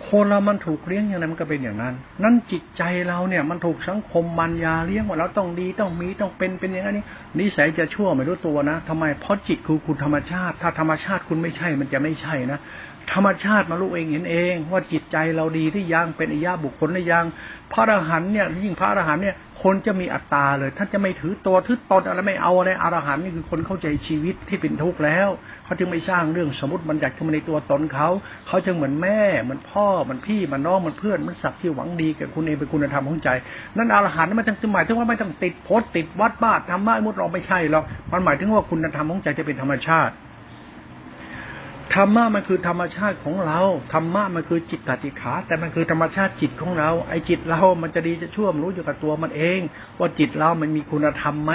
[0.09, 7.05] คนเรามันถูกเลี้ยงอย่างนั้นมันก็เป็นอย่างนั้น นั่นจิตใจเราเนี่ย มันถูกสังคมมันยาเลี้ยงว่าเราต้องดีต้องมีต้องเป็นเป็นอย่างนี้
[7.39, 12.59] นิสัยจะชั่วไม่รู้ตัวนะทำไมเพราะจิตคือคุณธรรมชาติ ถ้าธรรมชาติคุณไม่ใช่มันจะไม่ใช่นะ
[13.13, 17.25] ธรรมชาติมารู้เองเห็นเอง ว่าจิตใจเราดีที่ยังเป็นอิยาบุคคลหรือยัง
[17.73, 25.29] พระอรหันเนี่ยยิ่งพระอรหันเนี่ยคนจะมีอัตตาเลย ท่านจะไม่ถือตัวถือตนอะไรไม่เอาอะไรอรหันนี่คือคนเข้าใจชีวิตที่เป็นทุกข์แล้ว
[25.65, 28.09] เขาจึงไม่สร้างเรื่องสมมติบัญญัติขึ้นมาในตัวตนเขา
[28.47, 33.29] เขาจึงเหมือนแม่เหมือนพ่อเหมือนพี่เหมือนน้องเหมือนเพื่อนเหมันสักที่หวังดีกับคุณเองเป็นคุณธรรมของใจ
[33.77, 40.15] นั่นอรหันต์มันจึงหมายถึงว่าไม่ต้องติดโพสติดวัดบ้านธรรมะมุดเราไม่ใช่หรอกมันหมายถึงว่าคุณธรรมของใจจะเป็นธรรมชาติ
[41.93, 43.61] ธรรมะมันคือธรรมชาติของเรา
[43.93, 49.61] ธรรมะมันคือจิตตติขา แต่มันคือธรรมชาติจิตของเรา ไอ้จิตเรา มันจะดีจะชั่วมันรู้อยู่กับตัวมันเอง
[49.99, 51.53] ว่าจิตเรา มันมีคุณธรรมไหม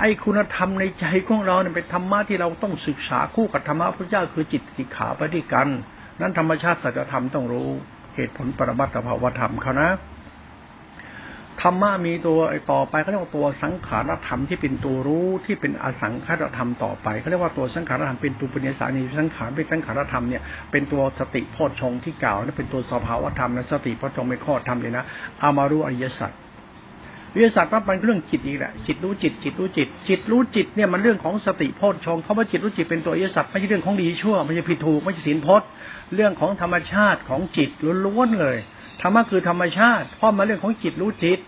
[0.00, 5.66] ไอ้คุณธรรมในใจของเราเนี่ยเป็นธรรมะที่เราต้องศึกษาคู่กับธรรมะพระเจ้าคือจิตติขาไปด้วยกัน
[6.20, 7.68] นั้นธรรมชาติสัจธรรมต้องรู้
[8.16, 9.90] เหตุผลปรมัตถภาวธรรมเขานะ
[11.62, 25.04] ธรรมะมีตัวไอต่อไปเขาเรียกว่าตัวสังขารธรรมที่เป็นตัวรู้ที่เป็นอสังขารธรรมต่อไปเขาเรียกว่าตัวสังขารธรรมเป็นตัวปัญญาสานีสังขารเป็นสังขารธรรมเนี่ยเป็นตัวสติโพชฌงที่กล่าวนั่นเป็นตัวสภาวธรรมนะสติโพชฌงไม่ข้อธรรมเลยนะ
[25.42, 26.32] อามารู้อริยสัจ
[27.36, 35.68] วิทยาศาสตร์ว่ามันเรื่องจิตอีกแหละจิตรู้จิตจิตรู้จิต จิตรู้จิตเนี่ยมันเรื่องของสติโพชฌงเขาว่าจิตรู้จิตเป็นตัวอริยสัจไม่ใช่เรื่องของดีชั่วไม่ใช่ผิดถูกไม่ใช่ศีลพจน์
[36.14, 37.70] เรื่องของธรรมชาติของจิต
[38.06, 38.56] ล้วนๆเลย
[39.04, 41.38] ธรรมะคือธรรมชาติ เพราะมาเรื่องของจิตรู้จิต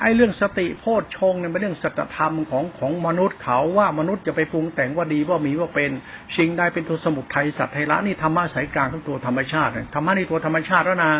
[0.00, 5.90] ไอ้เรื่องสติโพชฌงเนี่ยเป็นเรื่องสัจธรรมของของมนุษย์เขาว่ามนุษย์จะไปปรุงแต่งว่าดีว่ามีว่าเป็น
[6.36, 11.12] สิ่งใดเป็นตัวสมุทัยสัตว์ไทละนี่ธรรมะสายกลางทั้งตัวธรรมชาติธรรมะนี่ตัวธรรมชาติแล้วนะ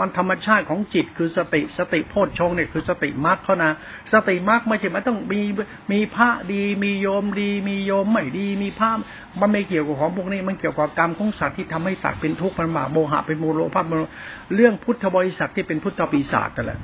[0.00, 3.72] มันธรรมชาติของจิตคือสติสติโพชฌงเนี่ยคือสติมรรคเขานะ
[4.12, 5.42] สติมรรคไม่ใช่มันต้องมี
[5.92, 8.90] มีพระดี มีโยมดี มีโยมไม่ดี มีพระ
[9.40, 13.86] มันไม่เกี่ยวกับของพวกนี้มันเกี่ยวกับกรรมของสัตว์ที่ทำให้สัตว์เป็นทุกข์มันบาโมหะเป็นโมโลภาพ
[14.54, 16.80] เรื่องพุทธบริษัทที่เป็นพุทธปีศาจนั่นแหละ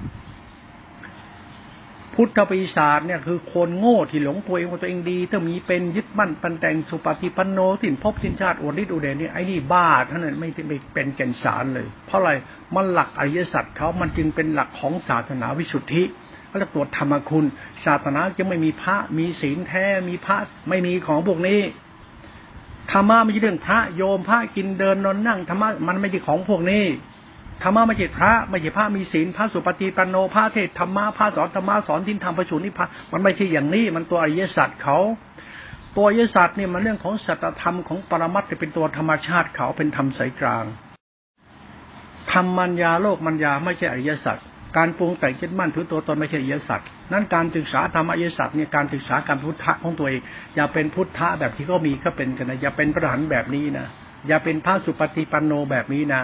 [2.14, 12.30] พุทธปีศาจเนี่ยคือคนโง่ที่หลงตัวเองว่าตัวเองดีถ้ามีเป็นยึดมั่นปันแต่งสุปฏิปันโนสินพบสินชาติอวดฤทธิ์อุเดนนี่ไอ้นี่บ้าท่านนั้นไม่ไม่เป็นแก่นสารเลย เพราะอะไร
[12.74, 16.02] มันหลักอริยสัจเขามันจึงเป็นหลักของศาสนาวิสุทธิ
[16.46, 17.44] เขาเรียกตัวธรรมคุณ
[17.84, 20.36] ศาสนาจะไม่มีพระมีศีลแท้มีพระ
[20.68, 21.60] ไม่มีของพวกนี้
[22.92, 26.84] ธรรมะไม่ใช่เรื่องพระโยมพระกินเดินนอนนั่งธรรมะมันไม่ใช่ของพวกนี้
[27.62, 34.98] ธรรมะไม่ใช่พระไม่ใช่พระมีศีลพระสุปฏิปันโนพระเทศธรรมะพระสอนธรรมะสอนทิ้นธรรมประชุนิพพานมันไม่ใช่อย่างนี้มันตัวอริยสัจเขา
[35.96, 40.64] ตัวอริยสัจเนี่ยมันเรื่องของสัจธรรมของปรมัตถ์เป็นตัวธรรมชาติเขาเป็นธรรมสายกลาง
[42.32, 44.38] ธรรมมัญญาโลกมัญญาไม่ใช่อริยสัจ
[44.76, 46.80] การปรุงแต่งคิดมั่นถือตัวตนไม่ใช่อริยสัจ
[47.12, 50.20] นั้นการศึกษาธรรมอริยสัจเนี่ยการศึกษาการพุทธะของตัวเอง
[50.54, 53.86] อย่าเป็นพุทธะแบบที่เขามีก็เป็นกันนะอย่าเป็นพระหันแบบนี้นะ
[54.28, 56.22] อย่าเป็นพระสุปฏิปันโนแบบนี้นะ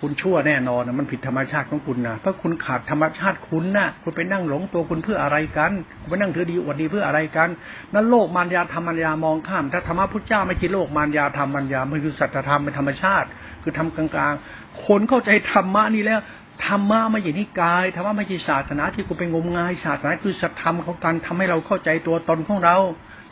[0.00, 7.48] คุณชั่วแน่นอนนะมันผิดธรรมชาติของคุณนะเพราะคุณขาดธรรมชาติคุณนะคุณไปนั่งหลงตัวคุณเพื่ออะไรกันคุณไปนั่งถือดีอวดดีเพื่ออะไรกัน
[7.94, 13.28] นั้นโลกมารยาธรรมมารยามองข้าม ถ้าธรรมะพุทธเจ้าไม่ใช่โลกมารยาธรรมมารยามันคือสัจธรรมเป็นธรรมชาติ
[13.62, 16.20] คือทำกลางๆ คนเข้าใจธรรมะนี่แล้ว
[16.66, 22.76] ธรรมะไม่ใช่นิกายธรรมะไม่ใช่ศาสนาที่คุณไปงมงายศาสนาคือสัจธรรมของการทำให้เราเข้าใจตัวตนของเรา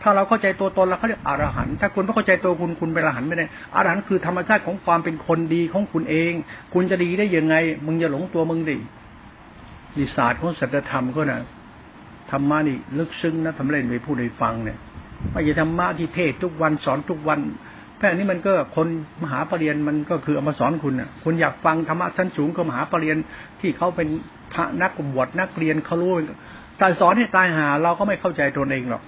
[0.03, 6.33] ถ้าเราเข้าใจตัวตนเราเขาเรียกอรหันต์ถ้าคุณไม่เข้าใจตัวคุณคุณเป็นอรหันต์ไม่ได้อรหันต์คือธรรมชาติของความเป็นคนดีของคุณเอง
[6.75, 7.55] คุณจะดีได้ยังไง
[7.87, 8.77] มึงจะหลงตัวมึงดิ
[9.97, 11.41] นี่ศาสตร์ของสัจธรรมก็นะ
[12.31, 14.79] ธรรมะนี่ลึกซึ้งนะทำเล่นไปพูดให้ฟังเนี่ย
[15.33, 17.41] ไม่ใช่ธรรมะที่เทศทุกวันสอนทุกวัน
[17.99, 18.89] แค่นี้มันก็คน
[19.23, 23.19] มหาปรริญญามันก็คือเอามาสอนคุณอะ คุณอยากฟังธรรมะชั้นสูงก็มหาปรริญญา
[23.61, 24.09] ที่เขาเป็น
[24.53, 26.13] พระนักบวชนักเรียนเขารู้
[26.79, 29.03] แต่สอนให้ตายหา เราก็ไม่เข้าใจตัวเองหรอก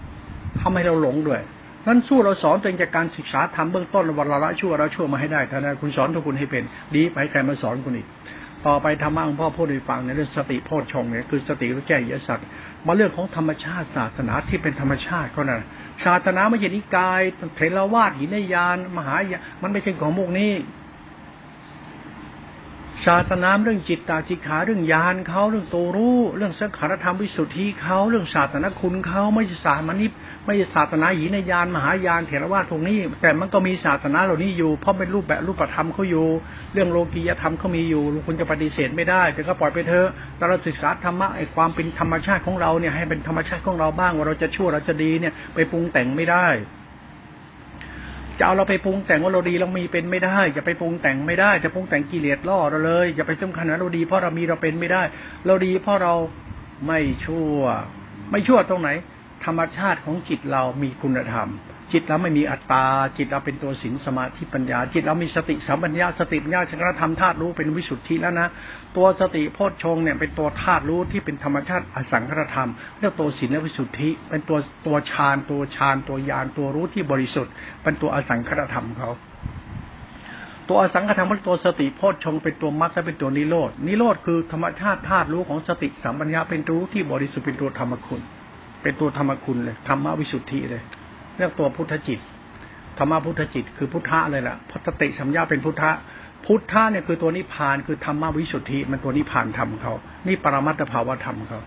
[0.60, 1.40] ทำให้เราหลงด้วย
[1.86, 8.06] นั้นสู้เราสอนตัวเองจากการศึกษาทำเบื้องต้นวันละชั่วเราชั่วมาให้ได้ท่านคุณสอนทุกคุณให้เป็น ดีไปใครมาสอนคุณอีก
[8.66, 12.46] ต่อไปธรรมะของพ่อพูดให้ฟังในเรื่องสติโพชฌงเนี่ยคือสติรู้แจ้งยสัตว์
[12.86, 15.66] มาเรื่องของธรรมชาติศาสนาที่เป็นธรรมชาติเขานะ่ะ
[16.04, 17.20] ศาสนาไม่ใช่นิกาย
[17.56, 20.52] เทรวาสหินยาน มหายามันไม่ใช่ของมุกนี้
[23.06, 30.12] ศาสนาเรื่องจิตตาจิขาเรื่องญาณเขาเรื่องโตรู้ เรื่องสังขารธรรมวิสุทธิเขาเรื่องศาสนาคุณเขาไม่ใช่ศาสนานิพ
[30.50, 36.26] ไม่ศาสนาหินยานมหายานเถรวาทตรงนี้ แต่มันก็มีศาสนาเหล่านี้อยู่เพราะเป็นรูปแบบรูปธรรมเขาอยู่
[36.72, 46.46] เรื่องโลกียธรรมเขามีอยู่คุณจะปฏิเสธไม่ได้แต่ก็ปล่อยไปเถอะแต่เราศึกษาธรรมะไอ้ความเป็นธรรมชาติของเราเนี่ยให้เป็นธรรมชาติของเราบ้างว่าเราจะชั่วเราจะดีเนี่ยไปปรุงแต่งไม่ได้
[48.38, 55.02] จะเอาเราไปปรุงแต่งว่าเราดีเรามีเป็นไม่ได้จะไปปรุงแต่งไม่ได้จะปรุงแต่งกิเลสล่อเราเลยอย่าไปสำคัญว่าเราดีเพราะเรามีเราเป็นไม่ได้
[55.46, 56.14] เราดีเพราะเรา
[56.86, 57.58] ไม่ชั่ว
[58.30, 58.90] ไม่ชั่วตรงไหน
[59.44, 61.50] ธรรมชาติของจิตเรามีคุณธรรม
[61.92, 62.84] จิตเราไม่มีอัตตา
[63.16, 68.48] จิตเราเป็นตัวศีลสมาธิปัญญา จิตเรามีสติสัมปัญญาสติปัญญาชนะธรรมธาตุรู้เป็นวิสุทธิแล้วนะ
[68.96, 79.10] ตัวสติโพชฌงเนี่ยเป็นตัวธาตุรู้ที่เป็นธรรมชาติอสังขตธรรมเรียกตัวศีลและวิสุทธิ เป็นตัวตัวฌานตัวฌานตัวยานตัวรู้ที่บริสุทธิ์ เป็นตัวอสังขตธรรมเขา
[80.68, 88.22] ตัวอสังขธรรมเป็นตัวสติโพชฌงเป็นตัวมรรคเป็นตัวนิโรดนิโรธคือธรรมชาติธาตุรู้ของสติสัมปัญญาเป็นรู้ที่บริสุทธิ์เป็นตัวธรรมคุณ
[88.82, 90.82] เป็นตัวธรรมคุณเลยธรรมวิสุทธิเลย
[91.36, 92.20] เรียกตัวพุทธจิต
[92.98, 95.90] ธรรมพุทธจิต คือพุทธะเลยล่ะพัตติสัมยาเป็นพุทธะ
[96.46, 99.94] พุทธะเนี่ยคือตัวนิพพานคือธรรมวิสุทธิ มันตัวนิพพานธรรมเขา
[100.26, 101.60] นี่ปรมัตถภาวธรรมเขา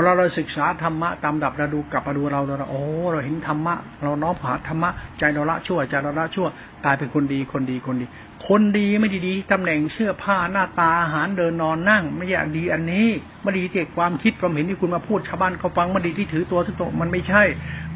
[0.00, 2.82] พอเราเราศึกษาธรรมะตามดับเราดูกลับมาดูเราเราโอ้
[3.12, 6.46] เราเห็นธรรมะ เราน้อมหาธรรมะใจเราละชั่วใจเราละชั่ว
[6.84, 8.06] กลายเป็นคนดีคนดีคนดี
[8.46, 13.06] คนดีไม่ดีดีตำแหน่งเสื้อผ้าหน้าตาอาหารเดินนอนนั่ง ไม่อยากดีอันนี้
[13.42, 17.42] ไม่ดีที่ความคิดความเห็นที่คุณมาพูดชาวบ้านเขาฟังมันดีที่ถือตัวทุกตมันไม่ใช่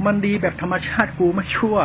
[0.05, 1.76] มันดีแบบธรรมชาติกูไม่ชั่ว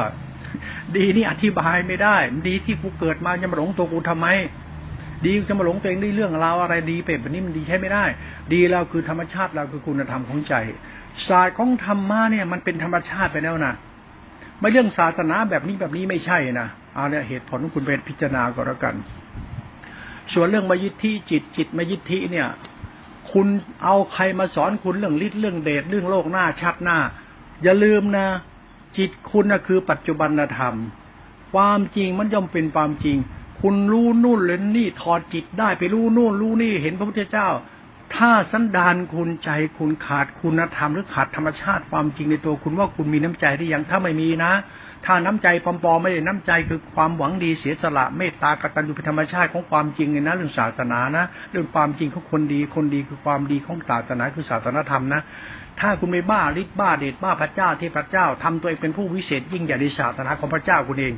[0.95, 4.27] ดีนี่อธิบายไม่ได้ ดีที่กูเกิดมาจะมาหลงตัวกูทำไม
[5.25, 8.05] ดีจะมาหลงตัวเองได้เรื่องราวอะไรดีเป็แบบนี้มันดีใช่ไม่ได้
[8.53, 10.53] ดีเราคือธรรมชาติเราคือคุณธรรมของใจ
[11.27, 13.73] ศาสตร์ของธรรมะเนี่ยมันเป็นธรรมชาติไปแล้วนะ
[14.59, 18.95] ไม่เรื่องศาสนาแบบนี้แบบนี้ไม่ใช่นะเอาเนี่ยเหตุผลของคุณเป็นพิจารณาก็แล้วกัน
[20.33, 22.47] ส่วนเรื่องมายิทธิจิตจิตมายิทธิเนี่ย
[23.31, 23.47] คุณ
[23.83, 26.97] เอาใครมาสอนคุณเรื่องฤทธิ์เรื่องเดชเรื่องโลกหน้าชัดหน้า
[27.63, 28.27] อย่าลืมนะ
[28.97, 30.75] จิตคุณนะคือปัจจุบันธรรม
[31.53, 33.17] ความจริงมันย่อมเป็นความจริง
[33.61, 37.49] คุณรู้นู่นเลยนี่ถอดจิตได้ไปรู้นู่นรู้นี่เห็นพระพุทธเจ้า
[38.15, 44.51] ถ้าสันดานคุณใจคุณขาดคุณธรรมหรือขาดธรรมชาติความจริงในตัวคุณว่าคุณมีน้ำใจได้ยังถ้าไม่มีนะ
[45.05, 55.21] ถ้าน้ำใจปลอมๆไม่ได้น้ำใจคือความหวังดีเสียสละเมตตากตัญญูเป็นธรรมชาติของความจริงเลยนะเรื่องศาสนานะเรื่องความจริงของคนดีคนดีคือความดีของศาสนาคือศาสนาธรรมนะ
[55.79, 61.13] ถ้าคุณไม่บ้าฤทธิ์บ้าเดชบ้าพระเจ้าที่พระเจ้าทำตัวเองเป็นผู้วิเศษยิ่งใหญ่ในศาสนาของพระเจ้าคุณเอง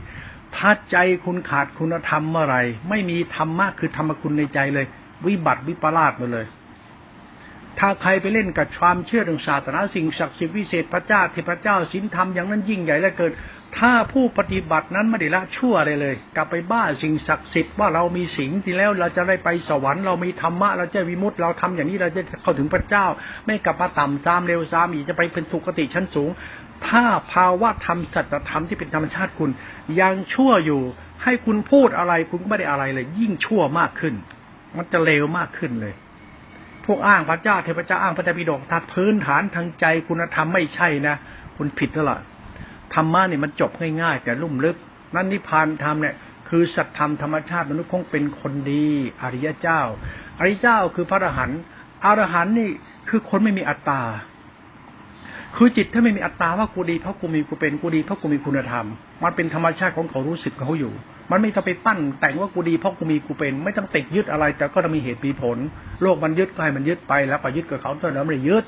[0.56, 2.58] ถ้าใจคุณขาดคุณธรรมเมื่อไร
[2.90, 4.86] ไม่มีธรรมะคือธรรมคุณในใจเลย
[5.26, 6.48] วิบัติวิปลาสมาเลย
[7.80, 13.32] ถ้าใครไปเล่นกับความเชื่อเรื่องศาสนาสิ่งศักดิ์สิทธิ์วิเศษพระเจ้าเทพเจ้าสินธรรมอย่างนั้นยิ่งใหญ่และเกิด
[13.78, 23.06] ถ้าผู้ปฏิบัตินั้นไม่ได้ละชั่วเลยเลย กลับไปบ้าสิ่งศักดิ์สิทธิ์ว่าเรามีสิ่งที่แล้วเราจะได้ไปสวรรค์เรามีธรรมะเราจะวิมุตต์เราทำอย่างนี้เราจะเข้าถึงพระเจ้า
[23.46, 26.30] ไม่กลับมาต่ำซามเร็วซามอีกจะไปเป็นสุคติชั้นสูง
[26.88, 27.04] ถ้า
[27.34, 29.50] ภาวะธรรมสัจธรรมที่เป็นธรรมชาติคุณ
[30.02, 30.82] ยังชั่วอยู่
[31.24, 34.14] ให้คุณพูดอะไรคุณก็ไม่ได้อะไรเลย ยิ่งชั่วมากขึ้น
[34.78, 35.94] มันจะเลวมากขึ้นเลย
[36.86, 41.16] พวกอ้างพระเจ้าเทพเจ้าอ้างพระเจ้าปิฎกถ้าพื้นฐานทางใจคุณธรรมไม่ใช่นะ
[41.58, 42.20] คุณผิดแล้วล่ะ
[42.94, 43.72] ธรรมะเนี่ยมันจบ
[44.02, 44.78] ง่ายๆแต่ลุ่มลึก
[45.16, 46.16] นั่นนิพพานธรรมเนี่ย
[46.50, 48.88] คือสัตธรรมธรรมชาติมนุษย์คงเป็นคนดี
[49.22, 49.82] อริยเจ้า
[50.40, 51.62] อริยเจ้าคือพระอรหันต์
[52.06, 52.70] อรหันต์นี่
[53.10, 54.02] คือคนไม่มีอัตตา
[55.56, 58.86] คือจิตถ้าไม่มีอัตตาว่ากูดีเพราะกูมีกูเป็นกูดีเพราะกูมีคุณธรรม
[59.24, 60.94] มันเป็นธรรมชาติของเขารู้สึกเขาอยู่
[61.32, 65.58] มันไม่ต้องไปปั้นแต่งว่ากูดีเพราะกูมีกูเป็น ไม่ต้องติดยึดอะไร แต่ก็จะมีเหตุมีผล
[66.02, 68.66] โลกมันยึดไปมันยึดไปแล้วไปยึดกับเขาตอนนั้นไม่ได้ยึด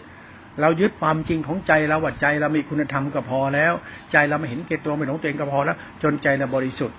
[0.62, 3.74] เรายึดความจริงของใจเราว่าใจเรามีคุณธรรมก็พอแล้ว
[4.12, 6.98] ใจเราไม่เห็นเกตตัวไม่หลงตัวเองก็พอแล้ว จนใจเราบริสุทธิ์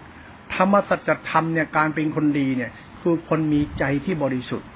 [0.55, 2.71] ธรรมสัจธรรมเนี่ยการเป็นคนดีเนี่ย
[3.03, 4.69] คือคนมีใจที่บริสุทธิ์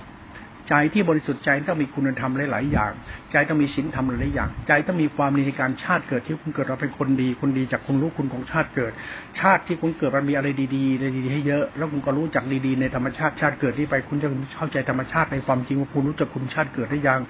[0.69, 2.93] ใจที่บริสุทธิ์ใจต้องมีคุณธรรมหลาย ๆ อย่าง
[3.33, 8.93] ใจต้องมีศีลธรรมหลายอย่าง ใจต้องมีความดีในการชาติเกิดที่คุณเกิดเราเป็นคนดีคนดีจากคุณรู้คุณของชาติเกิด
[9.41, 17.21] ชาติที่คุณเกิดมันมีอะไรดีๆอะไรดีๆให้เยอะ แล้วคุณก็รู้จักดีๆในธรรมชาติชาติเกิดที่ไปคุณจะเข้าใจธรรมชาติในความจริงว่าคุณรู้จักคุณชาติเกิดได้ยัง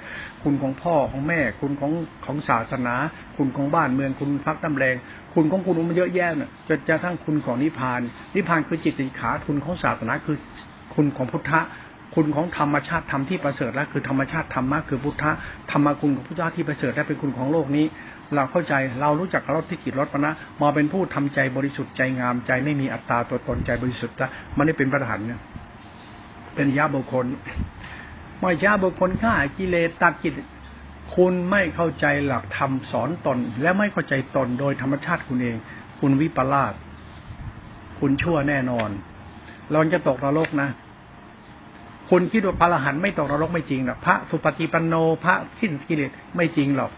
[0.42, 1.92] คุณของพ่อของแม่ คุณของ
[2.24, 2.94] ของศาสนา
[3.36, 4.96] คุณของบ้านเมืองคุณพักตำแรง
[5.34, 8.00] คุณของคุณมันเยอะแยะเนี่ยจนกระทั่งคุณของนิพพาน
[8.34, 10.36] นิพพานคือจิตสิขาทุนของศาสนาคือ
[10.94, 11.60] คุณของพุทธะ
[12.18, 15.30] คุณของธรรมชาติธรรมที่ประเสริฐแล้วคือธรรมชาติธรรมะคือพุทธะ
[15.70, 17.86] ธรรมคุณของพุทธะที่ประเสริฐได้เป็นคุณของโลกนี้
[18.34, 25.40] เราเข้าใจเรารู้จักรถที่ขีดรถปนะมาเป็นผู้ทำใจบริสุทธิ์ใจงามใจไม่มีอัตตาตัวตนใจบริสุทธิ์ละมันได้เป็นประธานเนี่ย
[26.54, 27.26] เป็นยาบุคคล
[28.40, 30.46] ไม่ยาบุคคลฆ่ากิเลสตัดกิเลส
[31.14, 35.56] คุณไม่เข้าใจหลักธรรมสอนตน และไม่เข้าใจตนโดยธรรมชาติคุณเอง
[36.00, 36.74] คุณวิปลาส
[38.00, 38.90] คุณชั่วแน่นอน
[39.72, 40.70] เราจะตกนรกนะ
[42.10, 44.94] คุณคิดว่าพระอรหันต์ไม่ตกนรกไม่จริงหรอกพระสุปฏิปันโน
[45.24, 46.90] พระสิ้นกิเลสไม่จริงหรอก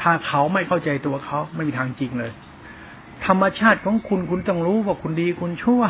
[0.00, 2.32] ถ้าเขาไม่เข้าใจตัวเขาไม่มีทางจริงเลย
[3.26, 5.82] ธรรมชาติของคุณคุณต้องรู้ว่าคุณดีคุณชั่ว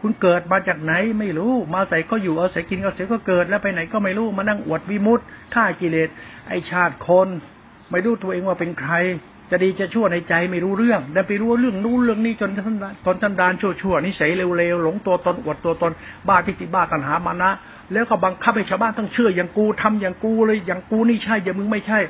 [0.00, 5.20] คุณเกิดมาจากไหนไม่รู้ มาใส่ก็อยู่เอาใส่กินเอาใส่ก็เกิดแล้วไปไหนก็ไม่รู้มานั่งอวดวิมุต
[5.54, 6.08] ฆ่ากิเลส
[6.48, 7.28] ไอชาติคน
[7.90, 8.92] ไม่รู้ตัวเองว่าเป็นใคร
[9.50, 12.76] จะดีจะชั่วในใจไม่รู้เรื่องแต่ไปรู้เรื่องนู้นเรื่องนี้จนท่าน
[13.06, 15.92] ตนท่านดานชั่วชั่วนิสัยเร็วๆหลงตัวตนอวดตัวตน
[16.28, 17.50] บ้าทิฏฐิบ้าตัณหามานะ
[17.92, 22.00] แล้วก็บังคับให้ชาวบ้านต้องเชื่ออย่างกูทำอย่างกูเลยอย่างกูนี่ใช่อย่างมึงไม่ใช่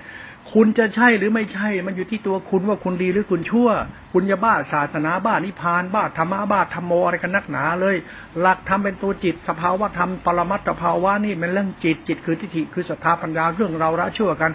[0.55, 3.69] คุณจะใช่หรือไม่ใช่ มันอยู่ที่ตัวคุณว่าคุณดีหรือคุณชั่ว
[4.13, 7.97] คุณจะบ้าศาสนาบ้านิพานบ้าธรรมะบ้าธรรมโมอะไรกันนักหนาเลย
[8.41, 14.53] หลักธรรมเป็นตัวจิตสภาวะธรรมปรมัตถภาวะนี่เป็นเรื่องจิตจิตคือทิฏฐิคือศรัทธาปัญญาเรื่องเราละชั่วกัน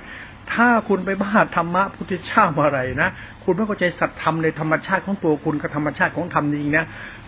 [0.51, 3.09] ถ้าคุณไปบ้าธรรมะพุทธเจ้าอะไรนะ
[3.43, 6.85] คุณไม่เข้าใจสัตธรรมในธรรมชาติของตัวคุณกับธรรมชาติของธรรมจริงนะ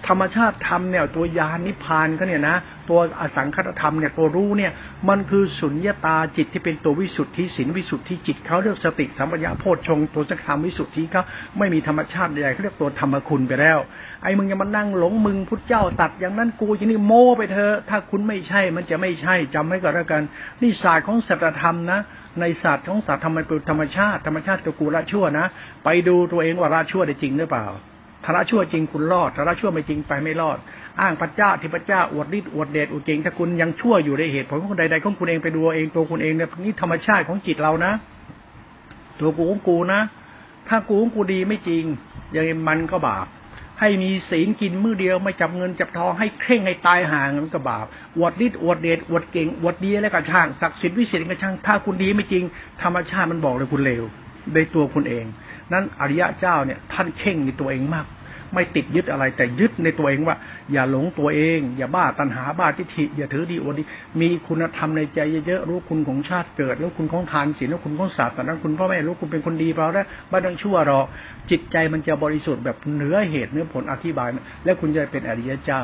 [0.08, 2.58] ธรรมชาติธรรมเนี่ย ตัวยานนิพพานก็เนี่ยนะ
[2.90, 4.72] ตัวอสังคตธรรมเนี่ยตัวรู้เนี่ย
[5.10, 11.24] มันคือสุญญตาจิตที่เป็นตัววิสุทธิสินวิสุทธิจิตเขาเรียกสติสัมปญญาโพชฌงตัวสักธรรวิสุทธิเขา
[11.58, 13.80] ไม่มีธรรมชาติใดเขาเรียกตัวธรรมคุณไปแล้ว
[14.24, 20.22] ไอ้มึงยังมานั่งหลงมึงพุทธเจ้าตัดอย่างนั้นกูอย่างนี้โม้ไปเถอะถ้าคุณไม่ใช่มันจะไม่ใช่จำไว้ก่อนแล้วกัน
[20.62, 22.00] นี่ศาสตร์ของสัจธรรมนะ
[22.42, 25.46] ในศาสตร์ของศาสตร์ธรรมเป็นธรรมชาติธรรมชาติตัวกูละชั่วนะ
[25.84, 27.68] ไปดูตัวเองว่าละชั่วได้จริงหรือเปล่า
[28.24, 30.58] ถ้าละชั่วจริงคุณรอดถ้าละชั่วไม่จริงไปไม่รอด
[31.02, 37.92] อ้างพระเจ้าที่พระเจ้าอวดฤทธิ์อวดเดชอวดเก่งถ้าคุณยังชั่วอยู่ในเหตุผลของใดๆของคุณเองไปดูเองตัวคุณเองเนี่ยนี่ธรรมชาติของจิตเรานะ
[39.20, 40.02] ตัวกูของกูนะ
[40.68, 41.84] ถ้ากูของกูดีไม่จริง
[42.36, 43.28] ยังมันก็บาป
[43.80, 47.86] ให้มีศีลกินมือเดียวไม่จับเงินจับทองให้เคร่งให้ตายห่างมันก็บาป
[48.18, 52.44] อวดฤทธิ์อวดเดชอวดเก่งอวดดีแล้วก็ช่างศักดิ์สิทธิ์วิเศษก็ช่างถ้าคุณดีไม่จริง
[52.82, 54.04] ธรรมชาติมันบอกเลยคุณเลว
[54.54, 55.26] ในตัวคุณเอง
[55.74, 58.06] นั้นอริยะเจ้าเนี่ย ท่านเข่งในตัวเองมาก
[58.54, 60.36] ไม่ติดยึดอะไร แต่ยึดในตัวเองว่า
[60.72, 63.84] อย่าหลงตัวเอง อย่าบ้าตัณหาบ้าทิฏฐิอย่าถือดีอวดดี
[64.22, 71.06] มีคุณธรรมในใจเยอะๆรู้คุณของชาติเกิดรู้คุณของทานศีลรู้คุณของศาสตร์นั้นคุณพ่อแม่รู้คุณเป็นคนดีเปล่าได้ไม่ต้องชั่วหรอก
[71.50, 74.30] จิตใจมันจะบริสุทธิ์แบบเหนือเหตุเนื้อผลอธิบาย
[74.66, 75.84] แล้วคุณจะเป็นอริยเจ้า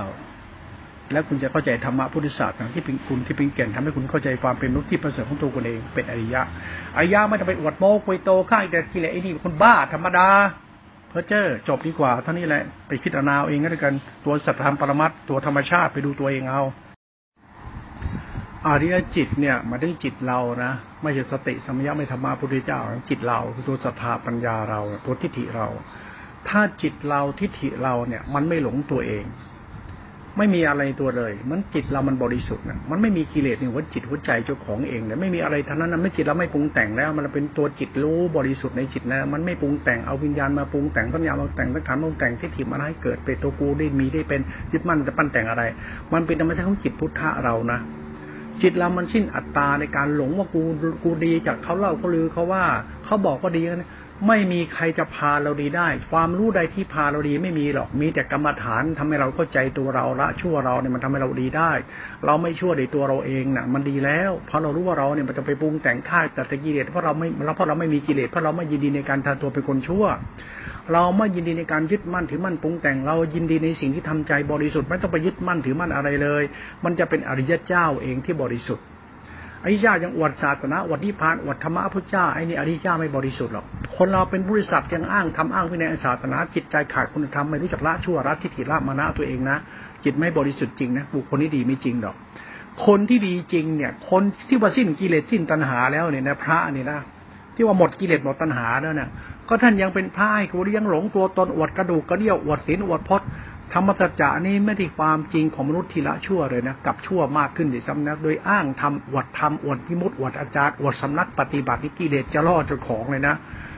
[1.14, 6.42] แล้วคุณจะเข้าใจธรรมะพุทธศาสตร์ที่เป็นคุณที่เป็นเก่งทำให้คุณเข้าใจความเป็นมนุษย์ที่ประเสริฐของตัวคุณเองเป็นอริยะ
[6.98, 10.28] อริยะไม่ต้องไปอวดโม้คุยโตข้างแต่กิเลสไอ้นี่คนบ้าธรรมดา
[11.12, 13.94] เพอเจอจบดีกว่าเท่านี้แหละไปคิดอนาเองก็แล้วกัน
[14.26, 16.64] ตัวสัตธรรมปรมัตตัวธรรมชาติไปดูตัวเองเอา
[18.68, 25.68] อาริยจิตเนี่ยมาได้จิตเรานะไม่ใช่สติสมัยไม่ธรรมะพุทธเจ้า จิตเราคือตัวศรัทธาปัญญาเราตัวทิฏฐิเรา
[26.50, 29.26] ถ้าจิตเราทิฏฐิเราเนี่ย มันไม่หลงตัวเอง
[30.38, 45.64] ไม่มีอะไรตัวเลย มันจิตเรามันบริสุทธิ์นะมันไม่มีกิเลสในหัวจิตหัวใจเจ้าของเองเลยไม่มีอะไรทั้งนั้นนะไม่จิตเราไม่ปรุงแต่งแล้ว มันเป็นตัวจิตรู้บริสุทธิ์ในจิตนะมันไม่ปรุงแต่งเอาวิญญาณมาปรุงแต่งสัญญามาแต่งสังขารมาปรุงแต่งที่ถิ่มาให้เกิดเป็นตัวกูได้มีได้เป็นยึดมั่นจะปั้นแต่งอะไร
[46.14, 47.80] มันเป็นธรรมชาติของจิตพุทธะเรานะ
[48.62, 50.62] จิตเรามันสิ้นอัตตาในการหลงว่ากู
[51.04, 52.64] กูดีจากเขาเล่าเขาลือเขาว่า
[53.06, 53.90] เขาบอกว่าดีนะ
[54.28, 61.72] ไม่มีใครจะพาเราดีได้ ความรู้ใดที่พาเราดีไม่มีหรอก มีแต่กรรมฐานทำให้เราเข้าใจตัวเราละชั่วเราเนี่ยมันทำให้เราดีได้
[62.26, 70.06] เราไม่ชั่วในตัวเราเองน่ะ มันดีแล้วเพราะเรารู้ว่าเราเนี่ยมันจะไปปรุงแต่งฆ่าแต่ตะกิเลสเพราะเราไม่เพราะเราไม่มีกิเลสเพราะเราไม่ยินดีในการทำตัวเป็นคนชั่ว
[70.94, 76.44] เราไม่ยินดีในการยึดมั่นถือมั่นปรุงแต่งเรายินดีในสิ่งที่ทำใจบริสุทธิ์ไม่ต้องไปยึดมั่นถือมั่นอะไรเลย
[76.84, 78.86] มันจะเป็นอริยเจ้าเองที่บริสุทธิ์
[79.64, 83.66] อริยายังอวดศาสนาอวดนิพพานอวดธรรมะพุทธเจ้าไอ้นี่อริยาไม่บริสุทธิ์หรอก
[83.98, 89.58] คนเราเป็นบริษัทยังอ้างทำอ้างวินัยศาสนาจิตใจขาดคุณธรรมไม่รู้จักละชั่วรัทิฏฐิละมานะตัวเองนะ
[90.04, 92.16] จิตไม่บริสุทธิ์จริงนะบุคคลนี้ดีไม่จริงหรอก
[92.86, 97.00] คนที่ดีจริงเนี่ย คนที่ว่าสิ้นกิเลสสิ้นตัณหาแล้วเนี่ยนะพระนี่นะ
[97.56, 99.10] ที่ว่าหมดกิเลสหมดตัณหาแล้วเนี่ย
[99.48, 103.28] ก็ท่านยังเป็นพระให้กูยังหลงตัวตนอวดกระดูกกระเดี่ยวอวดศีลอวดพจน์
[103.74, 113.36] ธรรมสัจจะนี่ไม่ได้ความจริงของมนุษย์ทีละชั่วเลยนะกับชั่วมากขึ้นดิซ้ำนักโดยอ้างทำอวดทำอวดพิมุตอวดอาจารย์อวดสำนักปฏิบัตินิกิเลสจะล่อเจ้าของเลยนะ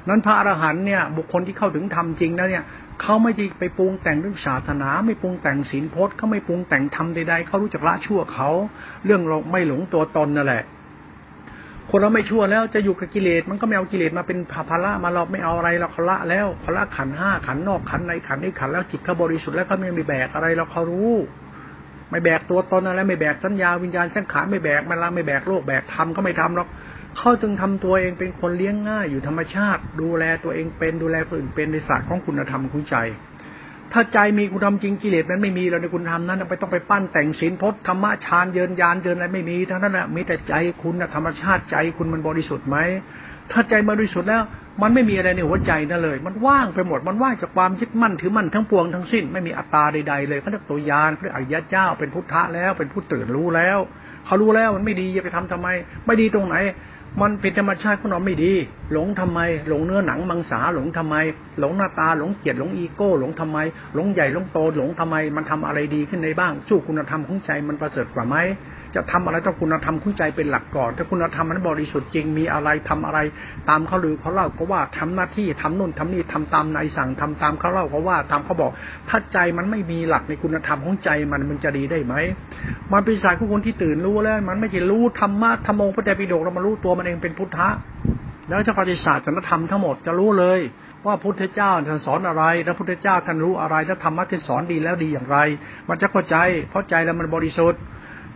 [0.07, 2.63] นั้นพระอรหันต์เนี่ยบุคคลที่เข้าถึงธรรมจริงแล้วเนี่ย
[3.01, 8.49] เขาไม่ได้ไปปรุงแต่งเรื่องศาสนา ไม่ปรุงแต่งศีลพจน์เขาไม่ปรุงแต่งธรรมใดๆเขารู้จักละชั่วเขา
[9.05, 10.63] เรื่องเราไม่หลงตัวตนนั่นแหละ
[11.95, 14.37] คนเราไม่ชั่วแล้วจะอยู่กับกิเลสมันก็ไม่เอากิเลสมาเป็น
[14.69, 21.11] ภาระมาเราไม่เอาอะไรเราเขาละแล้วเขาละขันห้าขันนอกขันในขันนี้ขันแล้วจิตเขาบริสุทธิ์แล้วเขาไม่มีแบกอะไรเราเขารู้
[22.09, 26.67] ไม่แบกตัวตนอะไรไม่แบกสัญญาวิญญาณสังขารไม่แบกมันละไม่แบกโลกแบกธรรมก็ไม่ทำหรอก
[27.17, 32.95] เขาจึงทำตัวเองเป็นคนเลี้ยงง่ายอยู่ธรรมชาติ ดูแลตัวเองเป็นดูแลคนอื่นเป็นในศาสตร์ของคุณธรรมคุณใจ
[33.93, 42.77] ถ้าใจมีคุณธรรมจริงกิเลสนั้นไม่มีเราในคุณธรรมนั้นไปต้องไปปั้นแต่งศีลพจน์ธรรมะฌานเยินยานเยินอะไรไม่มีทั้งนั้นแหละมีแต่ใจคุณธรรมชาติใจคุณมันบริสุทธิ์ไหม
[43.51, 44.43] ถ้าใจบริสุทธิ์แล้ว
[44.81, 53.77] มันไม่มีอะไรในหัวใจนั่นเลย มันว่างไปหมดมันว่างจากความยึดมั่นถือมั่นทั้งปวงทั้งสิ้นไม่มีอัตตาใดๆเลยเขาเรียกตัวยานเขาเรียกอริยะเจ้าเป็นพุทธะแล้วเป็นผู้ตื่นรู้แล้ว
[54.25, 55.67] เขารู้แล้วมันไม่ดีจะไปทำทำไม
[56.05, 56.55] ไม่ดีตรงไหน
[57.21, 58.53] มันเป็นธรรมชาติของเราไม่ดี
[58.91, 61.15] หลงทำไม หลงเนื้อหนังมังสาหลงทำไม
[61.59, 63.57] หลงหน้าตาหลงเกียรติหลงอีโก้ หลงทำไม
[63.95, 68.35] หลงใหญ่หลงโตหลงทำไม มันทำอะไรดีขึ้นในบ้าง สู้คุณธรรมของใจมันประเสริฐกว่าไหม
[68.95, 73.19] จะทำอะไรต้องคุณธรรมของใจเป็นหลักก่อน ถ้าคุณธรรมมันบริสุทธิ์จริงมีอะไรทำอะไร
[73.69, 78.71] ตามเขาลือเขาเล่าก็ว่าทำหน้าที่ทำนู่นทำนี่ทำตามนายสั่งทำตามเขาเล่าก็ว่าตามเขาบอก
[79.09, 82.13] ถ้าใจมันไม่มีหลักในคุณธรรมของใจมันมันจะดีได้ไหม
[82.93, 87.69] มันเป็นสายของคนที่ตื่นรู้แล้ว มันไม่ใช่รู้ธรรมะธรรมองพระเดชปิฎกเรามารู้ตัวมันเองเป็นพุทธะ
[88.49, 90.59] แล้วจะปฏิศาสตร์จนธรรมทั้งหมดจะรู้เลย
[91.05, 95.37] ว่าพุทธเจ้าท่านสอนอะไรแล้วพุทธเจ้าท่านรู้อะไรแล้วธรรมะที่สอนดีแล้วดีอย่างไร
[95.89, 96.37] มันจะเข้าใจ
[96.69, 97.79] เพราะใจแล้วมันบริสุทธิ์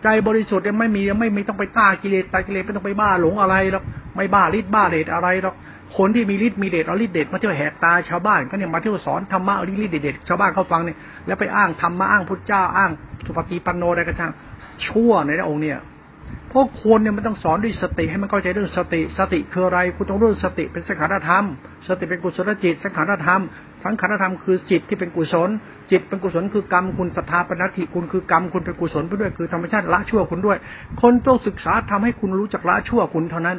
[0.03, 3.83] ใจบริสุทธิ์ยังไม่มียังไม่มีต้องไปต้ากิเลสตากิเลสไม่ต้องไปบ้าหลงอะไรหรอก
[4.15, 5.55] ไม่บ้าฤทธิ์บ้าเดชอะไรหรอก
[5.97, 12.91] คนที่มีฤทธิ์มีเดชเอาฤทธิ์เดชมาเที่ยวแหกตาชาวบ้านก็เนี่ยมาเที่ยวสอนธรรมะเอาฤทธิ์เดชชาวบ้านเขาฟังเนี่ยแล้วไปอ้างธรรมะอ้างพุทธเจ้าอ้าง
[13.25, 14.31] สุปฏิปันโนอะไรก็ช่าง
[14.85, 15.77] ชั่วในองค์เนี่ย
[16.51, 21.43] พราะคนเนี่ยมันต้องสอนด้วยสติให้มันเข้าใจเรื่องสติ สติคืออะไรคุณต้องรู้สติเป็นสังขารธรรม
[21.87, 23.41] สติเป็นกุศลจิตสังขารธรรม
[23.87, 25.49] สังขารธรรมคือจิตที่เป็นกุศล
[25.91, 30.57] จิตเป็นกุศลคือกรรมคุณศรัทธาปณติคุณคือกรรมคุณเป็นกุศลไปด้วยคือธรรมชาติละชั่วคุณด้วย
[31.01, 33.57] คนต้องศึกษาทำให้คุณรู้จักละชั่วคุณเท่านั้น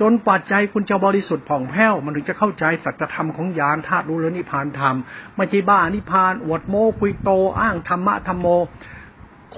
[0.00, 4.96] จนปัจจัยคุณจะบริสุทธิ์ผ่องแผ้ว มันถึงจะเข้าใจสัจธรรมของญาณธาตุรู้แล้วนิพพานธรรม
[5.36, 7.30] ไม่ใช่บ้านิพพานอวดโมคุยโต
[7.60, 8.46] อ้างธรรมะธรรมโม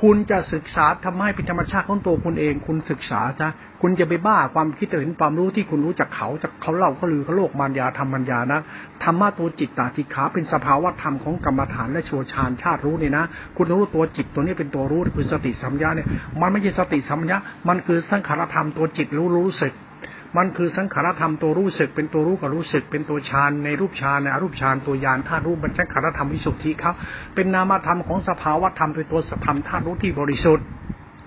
[0.05, 3.49] คุณจะศึกษาทำให้เป็นธรรมชาติของตัวคุณเอง คุณศึกษาซะ
[3.83, 8.61] คุณจะไปบ้าความคิดเห็นความรู้ที่คุณรู้จากเขาจากเขาเล่าเขาลือเขาโลกมารยาธรรมัญญานะ
[9.05, 13.25] ธรรมะตัวจิตตาติขาเป็นสภาวะธรรมของกรรมฐานและชัวชาญชาติรู้เนี่ยนะ
[13.57, 16.09] คุณรู้ตัวจิตตัวนี้เป็นตัวรู้คือสติสัมยาเนี่ย
[16.41, 17.39] มันไม่ใช่สติสัมยา
[17.69, 19.73] มันคือสังขารธรรมตัวจิตรู้รู้สึก
[20.37, 26.95] มันคือสังขารธรรมตัวรู้สึก เป็นตัวรู้กับรู้สึก เป็นตัวฌานในรูปฌานในอรูปฌานตัวยานธาตุรู้มันสังขารธรรมวิสุทธิครับ
[27.35, 30.67] เป็นนามธรรมของสภาวะธรรมเป็นตัวสัธรรมธาตุรู้ที่บริสุทธิ์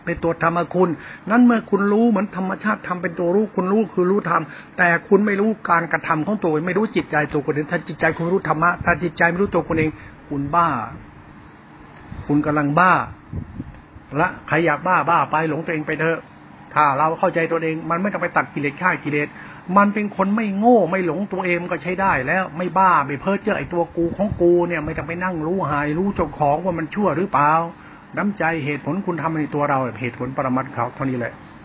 [0.06, 0.90] เป็นตัวธรรมคุณ
[1.32, 4.44] นั้นเมื่อคุณรู้เหมือนธรรมชาติทำเป็นตัวรู้คุณรู้คือรู้ธรรม
[4.78, 9.90] แต่คุณไม่รู้การกระทำของตัวไม่รู้จิตใจตัวคนเองถ้าจิตใจคุณรู้ธรรมะถ้าจิตใจไม่รู้ตัวคุณเอง
[10.30, 10.68] คุณบ้า
[12.28, 12.94] คุณกำลังบ้า
[14.20, 16.20] ละใครอยากบ้าบ้าไปหลงตัวเองไปเถอะ
[16.74, 19.28] ถ้าเราเข้าใจตัวเอง มันไม่ต้องไปตัดกิเลสฆ่ากิเลส
[19.78, 27.52] มันเป็นคนไม่โง่ไม่หลงตัวเองก็ใช้ได้แล้วไม่บ้าไม่เพ้อเจ้อไอตัวกูของกูเนี่ยไม่ต้องไปนั่งรู้หายรู้เจ้าของว่ามันชั่วหรือเปล่า
[28.18, 31.34] น้ำใจเหตุผลคุณทำในตัวเราเหตุผลปรมัตถ์เขาเท่านี้แหละ